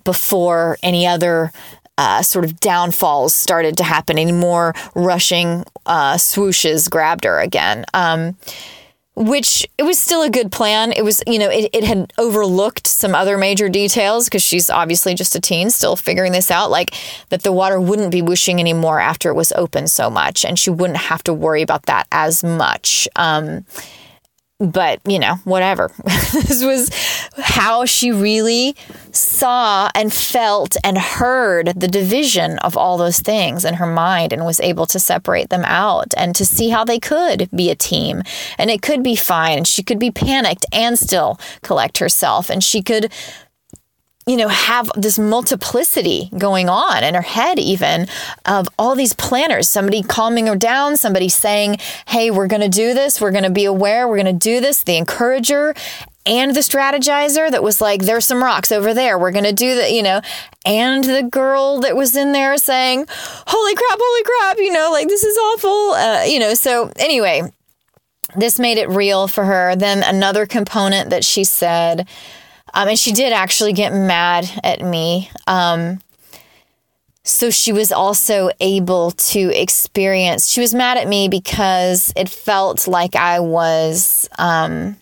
before 0.03 0.77
any 0.81 1.05
other 1.05 1.51
uh, 1.99 2.21
sort 2.21 2.45
of 2.45 2.59
downfalls 2.61 3.33
started 3.33 3.75
to 3.75 3.83
happen. 3.83 4.17
Any 4.17 4.31
more 4.31 4.73
rushing 4.95 5.65
uh, 5.85 6.15
swooshes 6.15 6.89
grabbed 6.89 7.25
her 7.25 7.39
again. 7.39 7.83
Um, 7.93 8.37
which 9.15 9.67
it 9.77 9.83
was 9.83 9.99
still 9.99 10.21
a 10.21 10.29
good 10.29 10.49
plan. 10.49 10.93
It 10.93 11.03
was, 11.03 11.21
you 11.27 11.39
know, 11.39 11.49
it, 11.49 11.69
it 11.73 11.83
had 11.83 12.13
overlooked 12.17 12.87
some 12.87 13.13
other 13.13 13.37
major 13.37 13.67
details 13.67 14.27
because 14.27 14.41
she's 14.41 14.69
obviously 14.69 15.13
just 15.13 15.35
a 15.35 15.41
teen, 15.41 15.69
still 15.71 15.97
figuring 15.97 16.31
this 16.31 16.49
out, 16.49 16.71
like 16.71 16.93
that 17.27 17.43
the 17.43 17.51
water 17.51 17.81
wouldn't 17.81 18.11
be 18.11 18.21
whooshing 18.21 18.61
anymore 18.61 19.01
after 19.01 19.29
it 19.29 19.35
was 19.35 19.51
open 19.51 19.89
so 19.89 20.09
much, 20.09 20.45
and 20.45 20.57
she 20.57 20.69
wouldn't 20.69 20.99
have 20.99 21.21
to 21.23 21.33
worry 21.33 21.61
about 21.61 21.85
that 21.87 22.07
as 22.13 22.45
much. 22.45 23.09
Um, 23.17 23.65
but 24.59 24.99
you 25.05 25.19
know, 25.19 25.35
whatever. 25.45 25.89
this 26.05 26.63
was 26.63 26.89
how 27.37 27.85
she 27.85 28.11
really 28.11 28.75
saw 29.11 29.89
and 29.95 30.11
felt 30.11 30.75
and 30.83 30.97
heard 30.97 31.67
the 31.75 31.87
division 31.87 32.59
of 32.59 32.75
all 32.75 32.97
those 32.97 33.19
things 33.19 33.63
in 33.63 33.75
her 33.75 33.85
mind 33.85 34.33
and 34.33 34.45
was 34.45 34.59
able 34.59 34.85
to 34.85 34.99
separate 34.99 35.49
them 35.49 35.63
out 35.65 36.13
and 36.17 36.35
to 36.35 36.45
see 36.45 36.69
how 36.69 36.83
they 36.83 36.99
could 36.99 37.49
be 37.55 37.69
a 37.69 37.75
team 37.75 38.21
and 38.57 38.69
it 38.69 38.81
could 38.81 39.01
be 39.01 39.15
fine. 39.15 39.57
And 39.59 39.67
she 39.67 39.81
could 39.81 39.99
be 39.99 40.11
panicked 40.11 40.65
and 40.73 40.99
still 40.99 41.39
collect 41.63 41.99
herself 41.99 42.49
and 42.49 42.63
she 42.63 42.81
could 42.81 43.11
you 44.29 44.37
know, 44.37 44.47
have 44.47 44.91
this 44.95 45.17
multiplicity 45.17 46.29
going 46.37 46.69
on 46.69 47.03
in 47.03 47.15
her 47.15 47.23
head, 47.23 47.57
even 47.57 48.07
of 48.45 48.69
all 48.77 48.93
these 48.93 49.13
planners, 49.13 49.67
somebody 49.67 50.03
calming 50.03 50.45
her 50.45 50.55
down, 50.55 50.97
somebody 50.97 51.29
saying, 51.29 51.77
Hey, 52.07 52.29
we're 52.29 52.45
going 52.45 52.61
to 52.61 52.69
do 52.69 52.93
this. 52.93 53.19
We're 53.19 53.31
going 53.31 53.43
to 53.43 53.49
be 53.49 53.65
aware. 53.65 54.07
We're 54.07 54.21
going 54.21 54.37
to 54.37 54.47
do 54.49 54.61
this. 54.61 54.83
The 54.83 54.97
encourager 54.97 55.73
and 56.27 56.55
the 56.55 56.59
strategizer 56.59 57.49
that 57.49 57.63
was 57.63 57.81
like, 57.81 58.03
There's 58.03 58.27
some 58.27 58.43
rocks 58.43 58.71
over 58.71 58.93
there. 58.93 59.17
We're 59.17 59.31
going 59.31 59.45
to 59.45 59.53
do 59.53 59.73
that, 59.77 59.91
you 59.91 60.03
know, 60.03 60.21
and 60.63 61.03
the 61.03 61.23
girl 61.23 61.79
that 61.79 61.95
was 61.95 62.15
in 62.15 62.31
there 62.31 62.55
saying, 62.57 63.07
Holy 63.09 63.73
crap, 63.73 63.99
holy 63.99 64.23
crap, 64.23 64.57
you 64.59 64.71
know, 64.71 64.89
like 64.91 65.07
this 65.07 65.23
is 65.23 65.35
awful. 65.37 65.93
Uh, 65.95 66.23
you 66.25 66.37
know, 66.37 66.53
so 66.53 66.91
anyway, 66.97 67.41
this 68.35 68.59
made 68.59 68.77
it 68.77 68.89
real 68.89 69.27
for 69.27 69.45
her. 69.45 69.75
Then 69.75 70.03
another 70.03 70.45
component 70.45 71.09
that 71.09 71.25
she 71.25 71.43
said, 71.43 72.07
um, 72.73 72.87
and 72.87 72.99
she 72.99 73.11
did 73.11 73.33
actually 73.33 73.73
get 73.73 73.93
mad 73.93 74.49
at 74.63 74.81
me. 74.81 75.29
Um, 75.47 75.99
so 77.23 77.49
she 77.49 77.71
was 77.71 77.91
also 77.91 78.49
able 78.59 79.11
to 79.11 79.51
experience, 79.59 80.49
she 80.49 80.61
was 80.61 80.73
mad 80.73 80.97
at 80.97 81.07
me 81.07 81.27
because 81.29 82.11
it 82.15 82.29
felt 82.29 82.87
like 82.87 83.15
I 83.15 83.39
was, 83.39 84.27
um, 84.39 84.97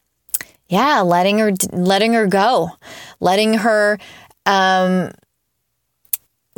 yeah, 0.68 1.02
letting 1.02 1.40
her, 1.40 1.54
letting 1.72 2.14
her 2.14 2.28
go, 2.28 2.72
letting 3.20 3.54
her, 3.56 3.98
um, 4.46 5.12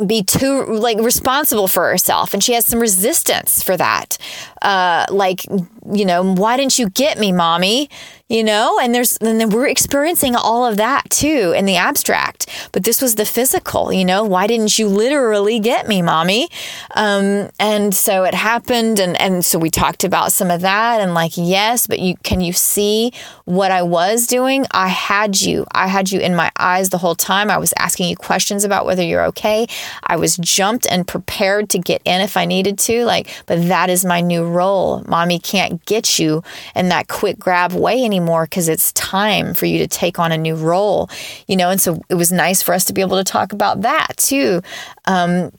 be 0.06 0.22
too 0.22 0.64
like 0.64 0.98
responsible 0.98 1.68
for 1.68 1.88
herself. 1.90 2.32
And 2.32 2.42
she 2.42 2.54
has 2.54 2.64
some 2.66 2.80
resistance 2.80 3.62
for 3.62 3.76
that. 3.76 4.16
Uh 4.62 5.04
like 5.10 5.44
you 5.92 6.04
know 6.04 6.34
why 6.34 6.56
didn't 6.56 6.78
you 6.78 6.88
get 6.88 7.18
me 7.18 7.32
mommy 7.32 7.90
you 8.30 8.44
know? 8.44 8.78
And 8.80 8.94
there's 8.94 9.16
and 9.18 9.40
then 9.40 9.50
we're 9.50 9.66
experiencing 9.66 10.36
all 10.36 10.64
of 10.64 10.76
that 10.76 11.10
too 11.10 11.52
in 11.54 11.66
the 11.66 11.76
abstract. 11.76 12.46
But 12.72 12.84
this 12.84 13.02
was 13.02 13.16
the 13.16 13.26
physical 13.26 13.92
you 13.92 14.04
know? 14.04 14.24
Why 14.24 14.46
didn't 14.46 14.78
you 14.78 14.88
literally 14.88 15.58
get 15.58 15.88
me 15.88 16.00
mommy? 16.00 16.48
Um, 16.94 17.50
and 17.58 17.94
so 17.94 18.22
it 18.24 18.34
happened 18.34 19.00
and 19.00 19.20
and 19.20 19.44
so 19.44 19.58
we 19.58 19.68
talked 19.68 20.04
about 20.04 20.32
some 20.32 20.50
of 20.50 20.60
that 20.60 21.00
and 21.00 21.12
like 21.12 21.32
yes 21.36 21.86
but 21.88 21.98
you 21.98 22.16
can 22.22 22.40
you 22.40 22.52
see 22.52 23.12
what 23.44 23.72
i 23.72 23.82
was 23.82 24.28
doing? 24.28 24.64
I 24.70 24.86
had 24.86 25.40
you. 25.40 25.66
I 25.72 25.88
had 25.88 26.12
you 26.12 26.20
in 26.20 26.36
my 26.36 26.52
eyes 26.56 26.90
the 26.90 26.98
whole 26.98 27.16
time. 27.16 27.50
I 27.50 27.58
was 27.58 27.74
asking 27.76 28.08
you 28.08 28.16
questions 28.16 28.62
about 28.64 28.86
whether 28.86 29.02
you're 29.02 29.24
okay. 29.26 29.66
I 30.04 30.16
was 30.16 30.36
jumped 30.36 30.86
and 30.88 31.06
prepared 31.06 31.68
to 31.70 31.78
get 31.78 32.00
in 32.04 32.20
if 32.20 32.36
i 32.36 32.44
needed 32.44 32.78
to 32.78 33.04
like 33.04 33.28
but 33.46 33.66
that 33.66 33.90
is 33.90 34.04
my 34.04 34.20
new 34.20 34.44
role. 34.44 35.02
Mommy 35.08 35.40
can't 35.40 35.84
get 35.84 36.20
you 36.20 36.44
in 36.76 36.90
that 36.90 37.08
quick 37.08 37.38
grab 37.38 37.72
way 37.72 38.04
anymore 38.04 38.19
anymore 38.20 38.44
because 38.44 38.68
it's 38.68 38.92
time 38.92 39.54
for 39.54 39.66
you 39.66 39.78
to 39.78 39.86
take 39.86 40.18
on 40.18 40.32
a 40.32 40.38
new 40.38 40.54
role, 40.54 41.08
you 41.46 41.56
know. 41.56 41.70
And 41.70 41.80
so 41.80 42.00
it 42.08 42.14
was 42.14 42.30
nice 42.30 42.62
for 42.62 42.74
us 42.74 42.84
to 42.86 42.92
be 42.92 43.00
able 43.00 43.16
to 43.16 43.24
talk 43.24 43.52
about 43.52 43.82
that 43.82 44.16
too. 44.16 44.62
Um, 45.06 45.52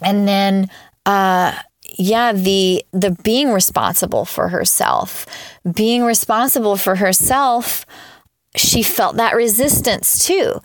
and 0.00 0.28
then, 0.28 0.68
uh, 1.06 1.54
yeah, 1.98 2.32
the 2.32 2.84
the 2.92 3.12
being 3.22 3.52
responsible 3.52 4.24
for 4.24 4.48
herself, 4.48 5.26
being 5.74 6.04
responsible 6.04 6.76
for 6.76 6.96
herself. 6.96 7.86
She 8.54 8.82
felt 8.82 9.16
that 9.16 9.34
resistance 9.34 10.26
too, 10.26 10.60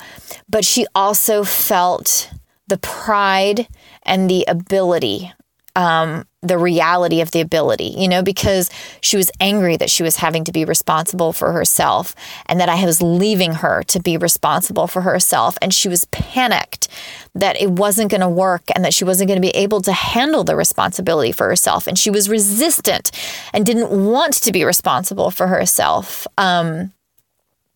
but 0.49 0.65
she 0.65 0.85
also 0.93 1.45
felt 1.45 2.29
the 2.67 2.77
pride 2.77 3.69
and 4.03 4.29
the 4.29 4.43
ability 4.45 5.31
um, 5.77 6.25
the 6.41 6.57
reality 6.57 7.21
of 7.21 7.29
the 7.31 7.39
ability, 7.39 7.93
you 7.95 8.07
know, 8.07 8.23
because 8.23 8.71
she 8.99 9.15
was 9.15 9.29
angry 9.39 9.77
that 9.77 9.91
she 9.91 10.01
was 10.01 10.15
having 10.15 10.43
to 10.43 10.51
be 10.51 10.65
responsible 10.65 11.33
for 11.33 11.51
herself 11.51 12.15
and 12.47 12.59
that 12.59 12.67
I 12.67 12.83
was 12.83 12.99
leaving 12.99 13.53
her 13.53 13.83
to 13.83 13.99
be 13.99 14.17
responsible 14.17 14.87
for 14.87 15.01
herself. 15.01 15.55
And 15.61 15.71
she 15.71 15.87
was 15.87 16.05
panicked 16.05 16.87
that 17.35 17.61
it 17.61 17.69
wasn't 17.69 18.09
going 18.09 18.21
to 18.21 18.29
work 18.29 18.63
and 18.73 18.83
that 18.83 18.93
she 18.93 19.05
wasn't 19.05 19.27
going 19.27 19.39
to 19.39 19.47
be 19.47 19.55
able 19.55 19.81
to 19.81 19.93
handle 19.93 20.43
the 20.43 20.55
responsibility 20.55 21.31
for 21.31 21.47
herself. 21.47 21.85
And 21.85 21.97
she 21.97 22.09
was 22.09 22.27
resistant 22.27 23.11
and 23.53 23.63
didn't 23.63 23.91
want 23.91 24.33
to 24.33 24.51
be 24.51 24.65
responsible 24.65 25.29
for 25.29 25.45
herself. 25.45 26.25
Um, 26.39 26.91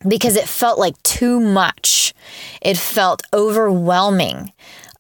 because 0.07 0.35
it 0.35 0.47
felt 0.47 0.79
like 0.79 1.01
too 1.03 1.39
much. 1.39 2.15
It 2.61 2.77
felt 2.77 3.21
overwhelming 3.31 4.51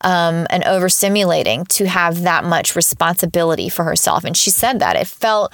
um, 0.03 0.47
and 0.49 0.63
overstimulating 0.63 1.67
to 1.69 1.87
have 1.87 2.23
that 2.23 2.43
much 2.43 2.75
responsibility 2.75 3.69
for 3.69 3.83
herself. 3.83 4.23
And 4.23 4.35
she 4.35 4.49
said 4.49 4.79
that 4.79 4.95
it 4.95 5.07
felt 5.07 5.53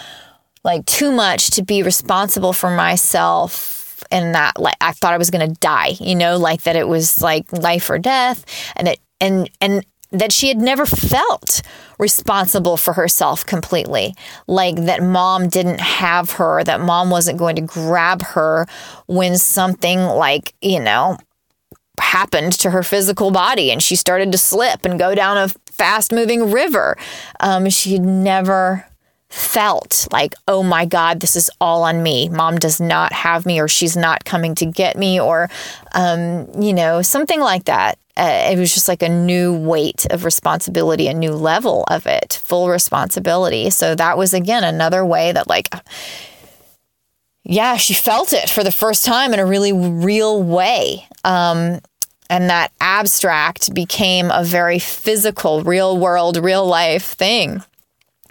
like 0.64 0.86
too 0.86 1.12
much 1.12 1.52
to 1.52 1.64
be 1.64 1.84
responsible 1.84 2.54
for 2.54 2.70
myself 2.70 4.04
and 4.12 4.36
that 4.36 4.60
like 4.60 4.76
I 4.82 4.92
thought 4.92 5.14
I 5.14 5.18
was 5.18 5.32
going 5.32 5.48
to 5.48 5.60
die, 5.60 5.94
you 6.00 6.16
know, 6.16 6.38
like 6.38 6.64
that 6.64 6.76
it 6.76 6.88
was 6.88 7.22
like 7.22 7.52
life 7.52 7.90
or 7.90 7.98
death 8.00 8.46
and 8.76 8.88
it 8.90 9.00
and 9.20 9.50
and 9.62 9.84
that 10.12 10.32
she 10.32 10.48
had 10.48 10.58
never 10.58 10.86
felt 10.86 11.62
responsible 12.00 12.78
for 12.78 12.94
herself 12.94 13.46
completely. 13.46 14.14
Like 14.48 14.76
that 14.86 15.04
mom 15.04 15.50
didn't 15.50 15.82
have 15.82 16.32
her, 16.32 16.64
that 16.64 16.80
mom 16.80 17.10
wasn't 17.10 17.40
going 17.40 17.58
to 17.58 17.62
grab 17.62 18.22
her 18.22 18.68
when 19.08 19.38
something 19.38 20.00
like, 20.00 20.54
you 20.62 20.80
know, 20.80 21.18
happened 22.00 22.54
to 22.54 22.72
her 22.72 22.84
physical 22.84 23.32
body 23.32 23.72
and 23.72 23.82
she 23.82 23.96
started 23.96 24.32
to 24.32 24.38
slip 24.38 24.86
and 24.86 25.00
go 25.00 25.16
down 25.16 25.38
a 25.38 25.50
fast 25.72 26.12
moving 26.12 26.52
river. 26.52 26.98
Um, 27.40 27.70
she 27.70 27.94
had 27.94 28.04
never 28.04 28.86
felt 29.30 30.08
like, 30.12 30.34
oh 30.48 30.64
my 30.64 30.86
God, 30.86 31.20
this 31.20 31.36
is 31.36 31.50
all 31.60 31.84
on 31.84 32.02
me. 32.02 32.30
Mom 32.30 32.58
does 32.58 32.80
not 32.80 33.12
have 33.12 33.46
me, 33.46 33.60
or 33.60 33.68
she's 33.68 33.98
not 33.98 34.24
coming 34.24 34.56
to 34.56 34.66
get 34.66 34.98
me, 34.98 35.20
or, 35.20 35.50
um, 35.94 36.48
you 36.60 36.74
know, 36.74 37.02
something 37.02 37.42
like 37.42 37.66
that. 37.66 38.00
Uh, 38.16 38.50
it 38.52 38.58
was 38.58 38.74
just 38.74 38.88
like 38.88 39.04
a 39.04 39.10
new 39.10 39.54
weight 39.54 40.08
of 40.10 40.24
responsibility, 40.24 41.08
a 41.08 41.14
new 41.14 41.34
level 41.34 41.84
of 41.90 42.08
it, 42.08 42.40
full 42.42 42.70
responsibility. 42.70 43.70
So 43.70 43.96
that 43.96 44.18
was, 44.18 44.34
again, 44.34 44.64
another 44.64 45.06
way 45.06 45.34
that, 45.34 45.48
like, 45.48 45.70
yeah, 47.50 47.78
she 47.78 47.94
felt 47.94 48.34
it 48.34 48.50
for 48.50 48.62
the 48.62 48.74
first 48.74 49.06
time 49.06 49.34
in 49.34 49.40
a 49.40 49.46
really 49.46 49.72
real 49.72 50.44
way. 50.44 51.08
Um, 51.24 51.80
and 52.30 52.50
that 52.50 52.74
abstract 52.82 53.74
became 53.74 54.32
a 54.32 54.44
very 54.44 54.80
physical, 54.80 55.64
real 55.64 55.98
world, 55.98 56.36
real 56.36 56.66
life 56.66 57.14
thing. 57.14 57.64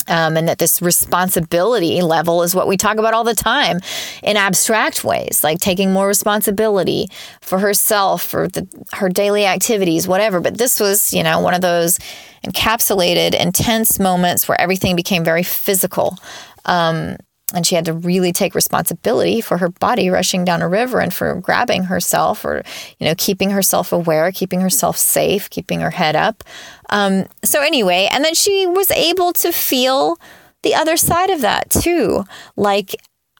Um, 0.08 0.36
and 0.36 0.46
that 0.48 0.58
this 0.58 0.82
responsibility 0.82 2.00
level 2.02 2.42
is 2.42 2.54
what 2.54 2.68
we 2.68 2.76
talk 2.76 2.98
about 2.98 3.14
all 3.14 3.24
the 3.24 3.34
time 3.34 3.80
in 4.22 4.36
abstract 4.36 5.02
ways, 5.02 5.42
like 5.42 5.58
taking 5.58 5.92
more 5.92 6.06
responsibility 6.06 7.08
for 7.40 7.58
herself, 7.58 8.22
for 8.22 8.46
the, 8.48 8.68
her 8.92 9.08
daily 9.08 9.46
activities, 9.46 10.06
whatever. 10.06 10.40
But 10.40 10.58
this 10.58 10.78
was, 10.78 11.12
you 11.12 11.24
know, 11.24 11.40
one 11.40 11.54
of 11.54 11.60
those 11.62 11.98
encapsulated, 12.46 13.34
intense 13.34 13.98
moments 13.98 14.46
where 14.46 14.60
everything 14.60 14.94
became 14.94 15.24
very 15.24 15.42
physical. 15.42 16.18
Um, 16.66 17.16
and 17.54 17.66
she 17.66 17.74
had 17.76 17.84
to 17.84 17.92
really 17.92 18.32
take 18.32 18.54
responsibility 18.54 19.40
for 19.40 19.58
her 19.58 19.68
body 19.68 20.10
rushing 20.10 20.44
down 20.44 20.62
a 20.62 20.68
river 20.68 21.00
and 21.00 21.14
for 21.14 21.34
grabbing 21.40 21.84
herself 21.84 22.44
or 22.44 22.62
you 22.98 23.06
know 23.06 23.14
keeping 23.16 23.50
herself 23.50 23.92
aware 23.92 24.32
keeping 24.32 24.60
herself 24.60 24.96
safe 24.96 25.48
keeping 25.50 25.80
her 25.80 25.90
head 25.90 26.16
up. 26.16 26.42
Um, 26.90 27.26
so 27.44 27.62
anyway 27.62 28.08
and 28.10 28.24
then 28.24 28.34
she 28.34 28.66
was 28.66 28.90
able 28.90 29.32
to 29.34 29.52
feel 29.52 30.18
the 30.62 30.74
other 30.74 30.96
side 30.96 31.30
of 31.30 31.40
that 31.42 31.70
too. 31.70 32.24
Like 32.56 32.96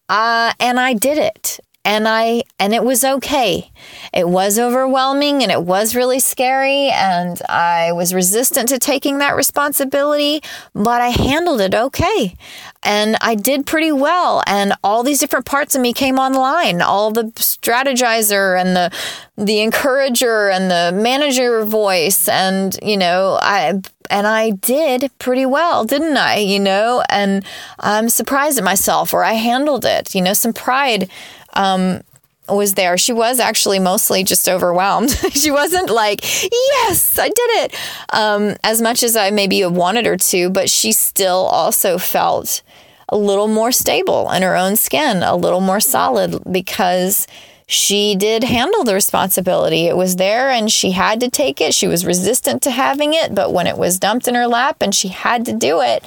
uh, 0.08 0.52
and 0.60 0.78
i 0.78 0.94
did 0.94 1.18
it 1.18 1.58
and 1.86 2.08
I 2.08 2.42
and 2.58 2.74
it 2.74 2.82
was 2.82 3.04
okay. 3.04 3.70
It 4.12 4.28
was 4.28 4.58
overwhelming 4.58 5.42
and 5.44 5.52
it 5.52 5.62
was 5.62 5.94
really 5.94 6.18
scary 6.18 6.90
and 6.90 7.40
I 7.48 7.92
was 7.92 8.12
resistant 8.12 8.68
to 8.70 8.78
taking 8.80 9.18
that 9.18 9.36
responsibility, 9.36 10.42
but 10.74 11.00
I 11.00 11.10
handled 11.10 11.60
it 11.60 11.76
okay. 11.76 12.34
And 12.82 13.16
I 13.20 13.36
did 13.36 13.66
pretty 13.66 13.92
well 13.92 14.42
and 14.48 14.72
all 14.82 15.04
these 15.04 15.20
different 15.20 15.46
parts 15.46 15.76
of 15.76 15.80
me 15.80 15.92
came 15.92 16.18
online. 16.18 16.82
All 16.82 17.12
the 17.12 17.26
strategizer 17.36 18.60
and 18.60 18.74
the 18.76 18.90
the 19.38 19.60
encourager 19.60 20.48
and 20.48 20.68
the 20.70 20.90
manager 21.00 21.64
voice 21.64 22.28
and 22.28 22.76
you 22.82 22.96
know, 22.96 23.38
I 23.40 23.80
and 24.10 24.26
I 24.26 24.50
did 24.50 25.10
pretty 25.18 25.46
well, 25.46 25.84
didn't 25.84 26.16
I? 26.16 26.38
You 26.38 26.58
know, 26.58 27.04
and 27.08 27.44
I'm 27.78 28.08
surprised 28.08 28.58
at 28.58 28.64
myself 28.64 29.14
or 29.14 29.22
I 29.22 29.34
handled 29.34 29.84
it. 29.84 30.14
You 30.16 30.22
know, 30.22 30.32
some 30.32 30.52
pride 30.52 31.08
um, 31.56 32.02
was 32.48 32.74
there. 32.74 32.96
She 32.96 33.12
was 33.12 33.40
actually 33.40 33.78
mostly 33.78 34.22
just 34.22 34.48
overwhelmed. 34.48 35.10
she 35.32 35.50
wasn't 35.50 35.90
like, 35.90 36.20
yes, 36.22 37.18
I 37.18 37.28
did 37.28 37.36
it, 37.36 37.74
um, 38.10 38.56
as 38.62 38.80
much 38.80 39.02
as 39.02 39.16
I 39.16 39.30
maybe 39.30 39.64
wanted 39.64 40.06
her 40.06 40.16
to, 40.16 40.50
but 40.50 40.70
she 40.70 40.92
still 40.92 41.48
also 41.50 41.98
felt 41.98 42.62
a 43.08 43.16
little 43.16 43.48
more 43.48 43.72
stable 43.72 44.30
in 44.30 44.42
her 44.42 44.56
own 44.56 44.76
skin, 44.76 45.22
a 45.22 45.36
little 45.36 45.60
more 45.60 45.80
solid 45.80 46.42
because 46.50 47.26
she 47.68 48.14
did 48.14 48.44
handle 48.44 48.84
the 48.84 48.94
responsibility. 48.94 49.86
It 49.86 49.96
was 49.96 50.16
there 50.16 50.50
and 50.50 50.70
she 50.70 50.92
had 50.92 51.20
to 51.20 51.30
take 51.30 51.60
it. 51.60 51.74
She 51.74 51.88
was 51.88 52.06
resistant 52.06 52.62
to 52.62 52.70
having 52.70 53.14
it, 53.14 53.34
but 53.34 53.52
when 53.52 53.66
it 53.66 53.78
was 53.78 53.98
dumped 53.98 54.28
in 54.28 54.34
her 54.34 54.46
lap 54.46 54.76
and 54.80 54.94
she 54.94 55.08
had 55.08 55.44
to 55.46 55.52
do 55.52 55.80
it, 55.80 56.04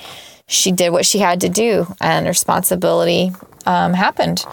she 0.48 0.72
did 0.72 0.90
what 0.92 1.06
she 1.06 1.20
had 1.20 1.42
to 1.42 1.50
do 1.50 1.88
and 2.02 2.28
responsibility 2.28 3.32
um, 3.66 3.94
happened 3.94 4.46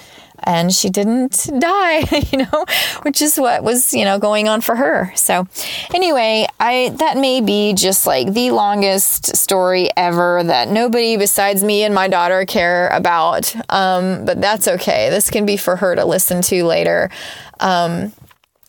and 0.46 0.72
she 0.72 0.88
didn't 0.88 1.50
die, 1.58 1.98
you 2.32 2.38
know, 2.38 2.64
which 3.02 3.20
is 3.20 3.36
what 3.36 3.64
was, 3.64 3.92
you 3.92 4.04
know, 4.04 4.18
going 4.18 4.48
on 4.48 4.60
for 4.60 4.76
her. 4.76 5.12
So 5.16 5.46
anyway, 5.92 6.46
I 6.60 6.94
that 6.98 7.16
may 7.16 7.40
be 7.40 7.74
just 7.74 8.06
like 8.06 8.32
the 8.32 8.52
longest 8.52 9.36
story 9.36 9.90
ever 9.96 10.42
that 10.44 10.68
nobody 10.68 11.16
besides 11.16 11.64
me 11.64 11.82
and 11.82 11.94
my 11.94 12.08
daughter 12.08 12.46
care 12.46 12.88
about. 12.88 13.54
Um, 13.70 14.24
but 14.24 14.40
that's 14.40 14.68
okay. 14.68 15.10
This 15.10 15.30
can 15.30 15.44
be 15.44 15.56
for 15.56 15.76
her 15.76 15.96
to 15.96 16.04
listen 16.04 16.42
to 16.42 16.64
later. 16.64 17.10
Um, 17.60 18.12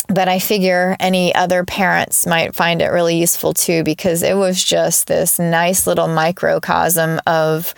but 0.09 0.29
I 0.29 0.39
figure 0.39 0.95
any 0.99 1.35
other 1.35 1.65
parents 1.65 2.25
might 2.25 2.55
find 2.55 2.81
it 2.81 2.87
really 2.87 3.19
useful 3.19 3.53
too 3.53 3.83
because 3.83 4.23
it 4.23 4.35
was 4.35 4.63
just 4.63 5.07
this 5.07 5.37
nice 5.37 5.85
little 5.85 6.07
microcosm 6.07 7.19
of 7.27 7.73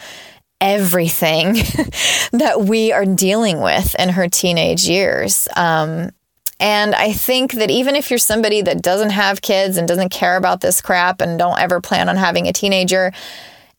everything 0.62 1.54
that 2.32 2.62
we 2.66 2.92
are 2.92 3.06
dealing 3.06 3.62
with 3.62 3.96
in 3.98 4.10
her 4.10 4.28
teenage 4.28 4.88
years. 4.88 5.48
Um, 5.56 6.12
and 6.60 6.94
I 6.94 7.14
think 7.14 7.54
that 7.54 7.72
even 7.72 7.96
if 7.96 8.12
you're 8.12 8.18
somebody 8.18 8.62
that 8.64 8.82
doesn't 8.82 9.12
have 9.12 9.42
kids 9.42 9.78
and 9.78 9.88
doesn't 9.88 10.10
care 10.10 10.36
about 10.36 10.60
this 10.60 10.82
crap 10.82 11.22
and 11.22 11.40
don't 11.40 11.60
ever 11.60 11.80
plan 11.80 12.10
on 12.10 12.18
having 12.18 12.48
a 12.48 12.54
teenager, 12.54 13.14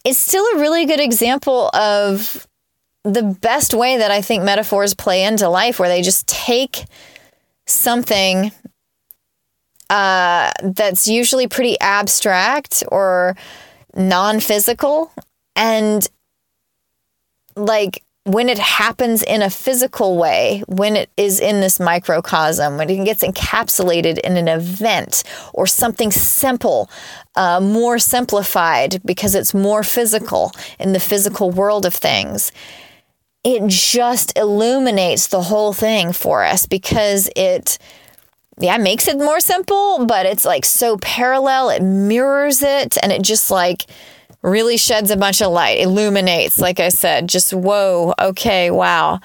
it's 0.05 0.19
still 0.19 0.45
a 0.55 0.61
really 0.61 0.87
good 0.87 1.01
example 1.01 1.69
of 1.75 2.47
the 3.05 3.23
best 3.23 3.75
way 3.75 3.99
that 3.99 4.11
I 4.11 4.23
think 4.23 4.45
metaphors 4.45 4.95
play 4.95 5.25
into 5.25 5.49
life, 5.49 5.79
where 5.79 5.88
they 5.88 6.01
just 6.01 6.27
take 6.27 6.85
something 7.66 8.51
uh, 9.90 10.53
that's 10.62 11.09
usually 11.09 11.49
pretty 11.49 11.79
abstract 11.81 12.83
or 12.88 13.37
non 13.95 14.40
physical 14.40 15.12
and 15.57 16.09
like 17.57 18.03
when 18.25 18.49
it 18.49 18.59
happens 18.59 19.23
in 19.23 19.43
a 19.43 19.51
physical 19.51 20.17
way, 20.17 20.63
when 20.67 20.95
it 20.95 21.11
is 21.17 21.41
in 21.41 21.61
this 21.61 21.81
microcosm, 21.81 22.77
when 22.77 22.91
it 22.91 23.05
gets 23.05 23.23
encapsulated 23.23 24.19
in 24.19 24.37
an 24.37 24.47
event 24.47 25.25
or 25.55 25.67
something 25.67 26.11
simple, 26.11 26.91
uh, 27.37 27.61
more 27.61 27.99
simplified 27.99 29.01
because 29.05 29.35
it's 29.35 29.55
more 29.55 29.83
physical 29.83 30.53
in 30.79 30.93
the 30.93 31.01
physical 31.01 31.51
world 31.51 31.87
of 31.87 31.95
things, 31.95 32.53
it 33.43 33.67
just 33.69 34.37
illuminates 34.37 35.29
the 35.29 35.43
whole 35.43 35.73
thing 35.73 36.13
for 36.13 36.45
us 36.45 36.67
because 36.67 37.31
it 37.35 37.79
yeah, 38.59 38.77
makes 38.77 39.09
it 39.09 39.17
more 39.17 39.41
simple, 39.41 40.05
but 40.05 40.27
it's 40.27 40.45
like 40.45 40.67
so 40.67 40.99
parallel, 40.99 41.71
it 41.71 41.83
mirrors 41.83 42.63
it, 42.63 42.99
and 43.03 43.11
it 43.11 43.23
just 43.23 43.51
like 43.51 43.87
really 44.42 44.76
sheds 44.76 45.11
a 45.11 45.16
bunch 45.16 45.42
of 45.42 45.53
light, 45.53 45.81
illuminates, 45.81 46.59
like 46.59 46.81
I 46.81 46.88
said, 46.88 47.29
just 47.29 47.53
whoa, 47.53 48.14
okay, 48.18 48.70
wow. 48.70 49.20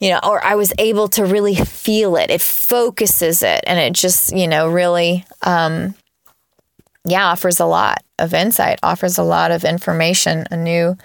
You 0.00 0.10
know, 0.10 0.20
or 0.22 0.42
I 0.44 0.54
was 0.54 0.72
able 0.78 1.08
to 1.08 1.24
really 1.24 1.54
feel 1.54 2.16
it. 2.16 2.30
It 2.30 2.40
focuses 2.40 3.42
it 3.42 3.62
and 3.66 3.78
it 3.78 3.92
just, 3.92 4.34
you 4.34 4.48
know, 4.48 4.68
really 4.68 5.24
um 5.42 5.94
yeah, 7.06 7.26
offers 7.26 7.60
a 7.60 7.66
lot 7.66 8.02
of 8.18 8.34
insight, 8.34 8.78
offers 8.82 9.16
a 9.16 9.22
lot 9.22 9.50
of 9.50 9.64
information, 9.64 10.44
a 10.50 10.56
new 10.56 10.96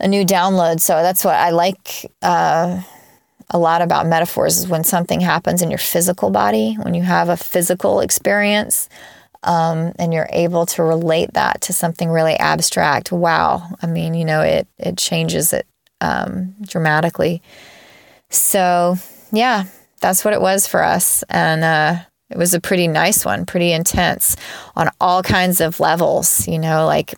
a 0.00 0.08
new 0.08 0.24
download. 0.24 0.80
So 0.80 1.02
that's 1.02 1.24
what 1.24 1.36
I 1.36 1.50
like 1.50 2.10
uh 2.22 2.82
a 3.50 3.58
lot 3.58 3.82
about 3.82 4.06
metaphors 4.06 4.58
is 4.58 4.68
when 4.68 4.82
something 4.82 5.20
happens 5.20 5.60
in 5.60 5.70
your 5.70 5.78
physical 5.78 6.30
body, 6.30 6.74
when 6.82 6.94
you 6.94 7.02
have 7.02 7.28
a 7.28 7.36
physical 7.36 8.00
experience, 8.00 8.88
um, 9.44 9.92
and 9.98 10.12
you're 10.12 10.28
able 10.30 10.66
to 10.66 10.82
relate 10.82 11.34
that 11.34 11.60
to 11.62 11.72
something 11.72 12.10
really 12.10 12.34
abstract, 12.34 13.12
wow. 13.12 13.68
I 13.82 13.86
mean, 13.86 14.14
you 14.14 14.24
know, 14.24 14.40
it 14.42 14.68
it 14.78 14.96
changes 14.96 15.52
it 15.52 15.66
um, 16.00 16.54
dramatically. 16.62 17.42
So 18.30 18.96
yeah, 19.32 19.64
that's 20.00 20.24
what 20.24 20.34
it 20.34 20.40
was 20.40 20.66
for 20.66 20.82
us, 20.82 21.22
and 21.28 21.64
uh, 21.64 21.96
it 22.30 22.38
was 22.38 22.54
a 22.54 22.60
pretty 22.60 22.88
nice 22.88 23.24
one, 23.24 23.46
pretty 23.46 23.72
intense 23.72 24.36
on 24.74 24.90
all 25.00 25.22
kinds 25.22 25.60
of 25.60 25.80
levels. 25.80 26.46
You 26.48 26.58
know, 26.58 26.86
like 26.86 27.14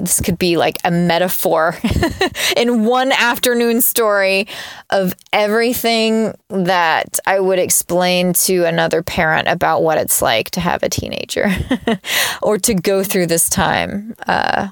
this 0.00 0.20
could 0.20 0.38
be 0.38 0.56
like 0.56 0.78
a 0.84 0.90
metaphor 0.90 1.76
in 2.56 2.84
one 2.84 3.12
afternoon 3.12 3.80
story 3.80 4.46
of 4.90 5.14
everything 5.32 6.34
that 6.48 7.18
I 7.26 7.40
would 7.40 7.58
explain 7.58 8.32
to 8.34 8.64
another 8.64 9.02
parent 9.02 9.48
about 9.48 9.82
what 9.82 9.98
it's 9.98 10.22
like 10.22 10.50
to 10.52 10.60
have 10.60 10.82
a 10.82 10.88
teenager 10.88 11.50
or 12.42 12.58
to 12.58 12.74
go 12.74 13.02
through 13.02 13.26
this 13.26 13.48
time 13.48 14.14
uh, 14.26 14.68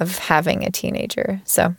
of 0.00 0.18
having 0.18 0.64
a 0.64 0.70
teenager. 0.70 1.40
So 1.44 1.76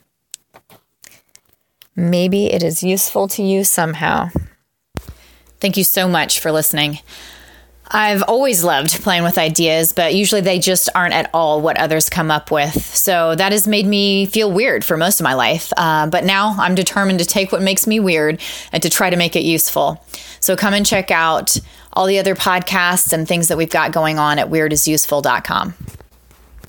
maybe 1.94 2.46
it 2.46 2.62
is 2.62 2.82
useful 2.82 3.28
to 3.28 3.42
you 3.42 3.64
somehow. 3.64 4.30
Thank 5.60 5.76
you 5.76 5.84
so 5.84 6.08
much 6.08 6.40
for 6.40 6.52
listening. 6.52 7.00
I've 7.90 8.22
always 8.24 8.64
loved 8.64 9.02
playing 9.02 9.22
with 9.22 9.38
ideas, 9.38 9.92
but 9.92 10.14
usually 10.14 10.40
they 10.40 10.58
just 10.58 10.88
aren't 10.94 11.14
at 11.14 11.30
all 11.32 11.60
what 11.60 11.78
others 11.78 12.08
come 12.08 12.30
up 12.30 12.50
with. 12.50 12.74
So 12.74 13.34
that 13.36 13.52
has 13.52 13.68
made 13.68 13.86
me 13.86 14.26
feel 14.26 14.50
weird 14.50 14.84
for 14.84 14.96
most 14.96 15.20
of 15.20 15.24
my 15.24 15.34
life. 15.34 15.72
Uh, 15.76 16.08
but 16.08 16.24
now 16.24 16.56
I'm 16.58 16.74
determined 16.74 17.20
to 17.20 17.24
take 17.24 17.52
what 17.52 17.62
makes 17.62 17.86
me 17.86 18.00
weird 18.00 18.40
and 18.72 18.82
to 18.82 18.90
try 18.90 19.10
to 19.10 19.16
make 19.16 19.36
it 19.36 19.44
useful. 19.44 20.04
So 20.40 20.56
come 20.56 20.74
and 20.74 20.84
check 20.84 21.10
out 21.10 21.56
all 21.92 22.06
the 22.06 22.18
other 22.18 22.34
podcasts 22.34 23.12
and 23.12 23.26
things 23.26 23.48
that 23.48 23.56
we've 23.56 23.70
got 23.70 23.92
going 23.92 24.18
on 24.18 24.38
at 24.38 24.50
weirdisuseful.com. 24.50 25.74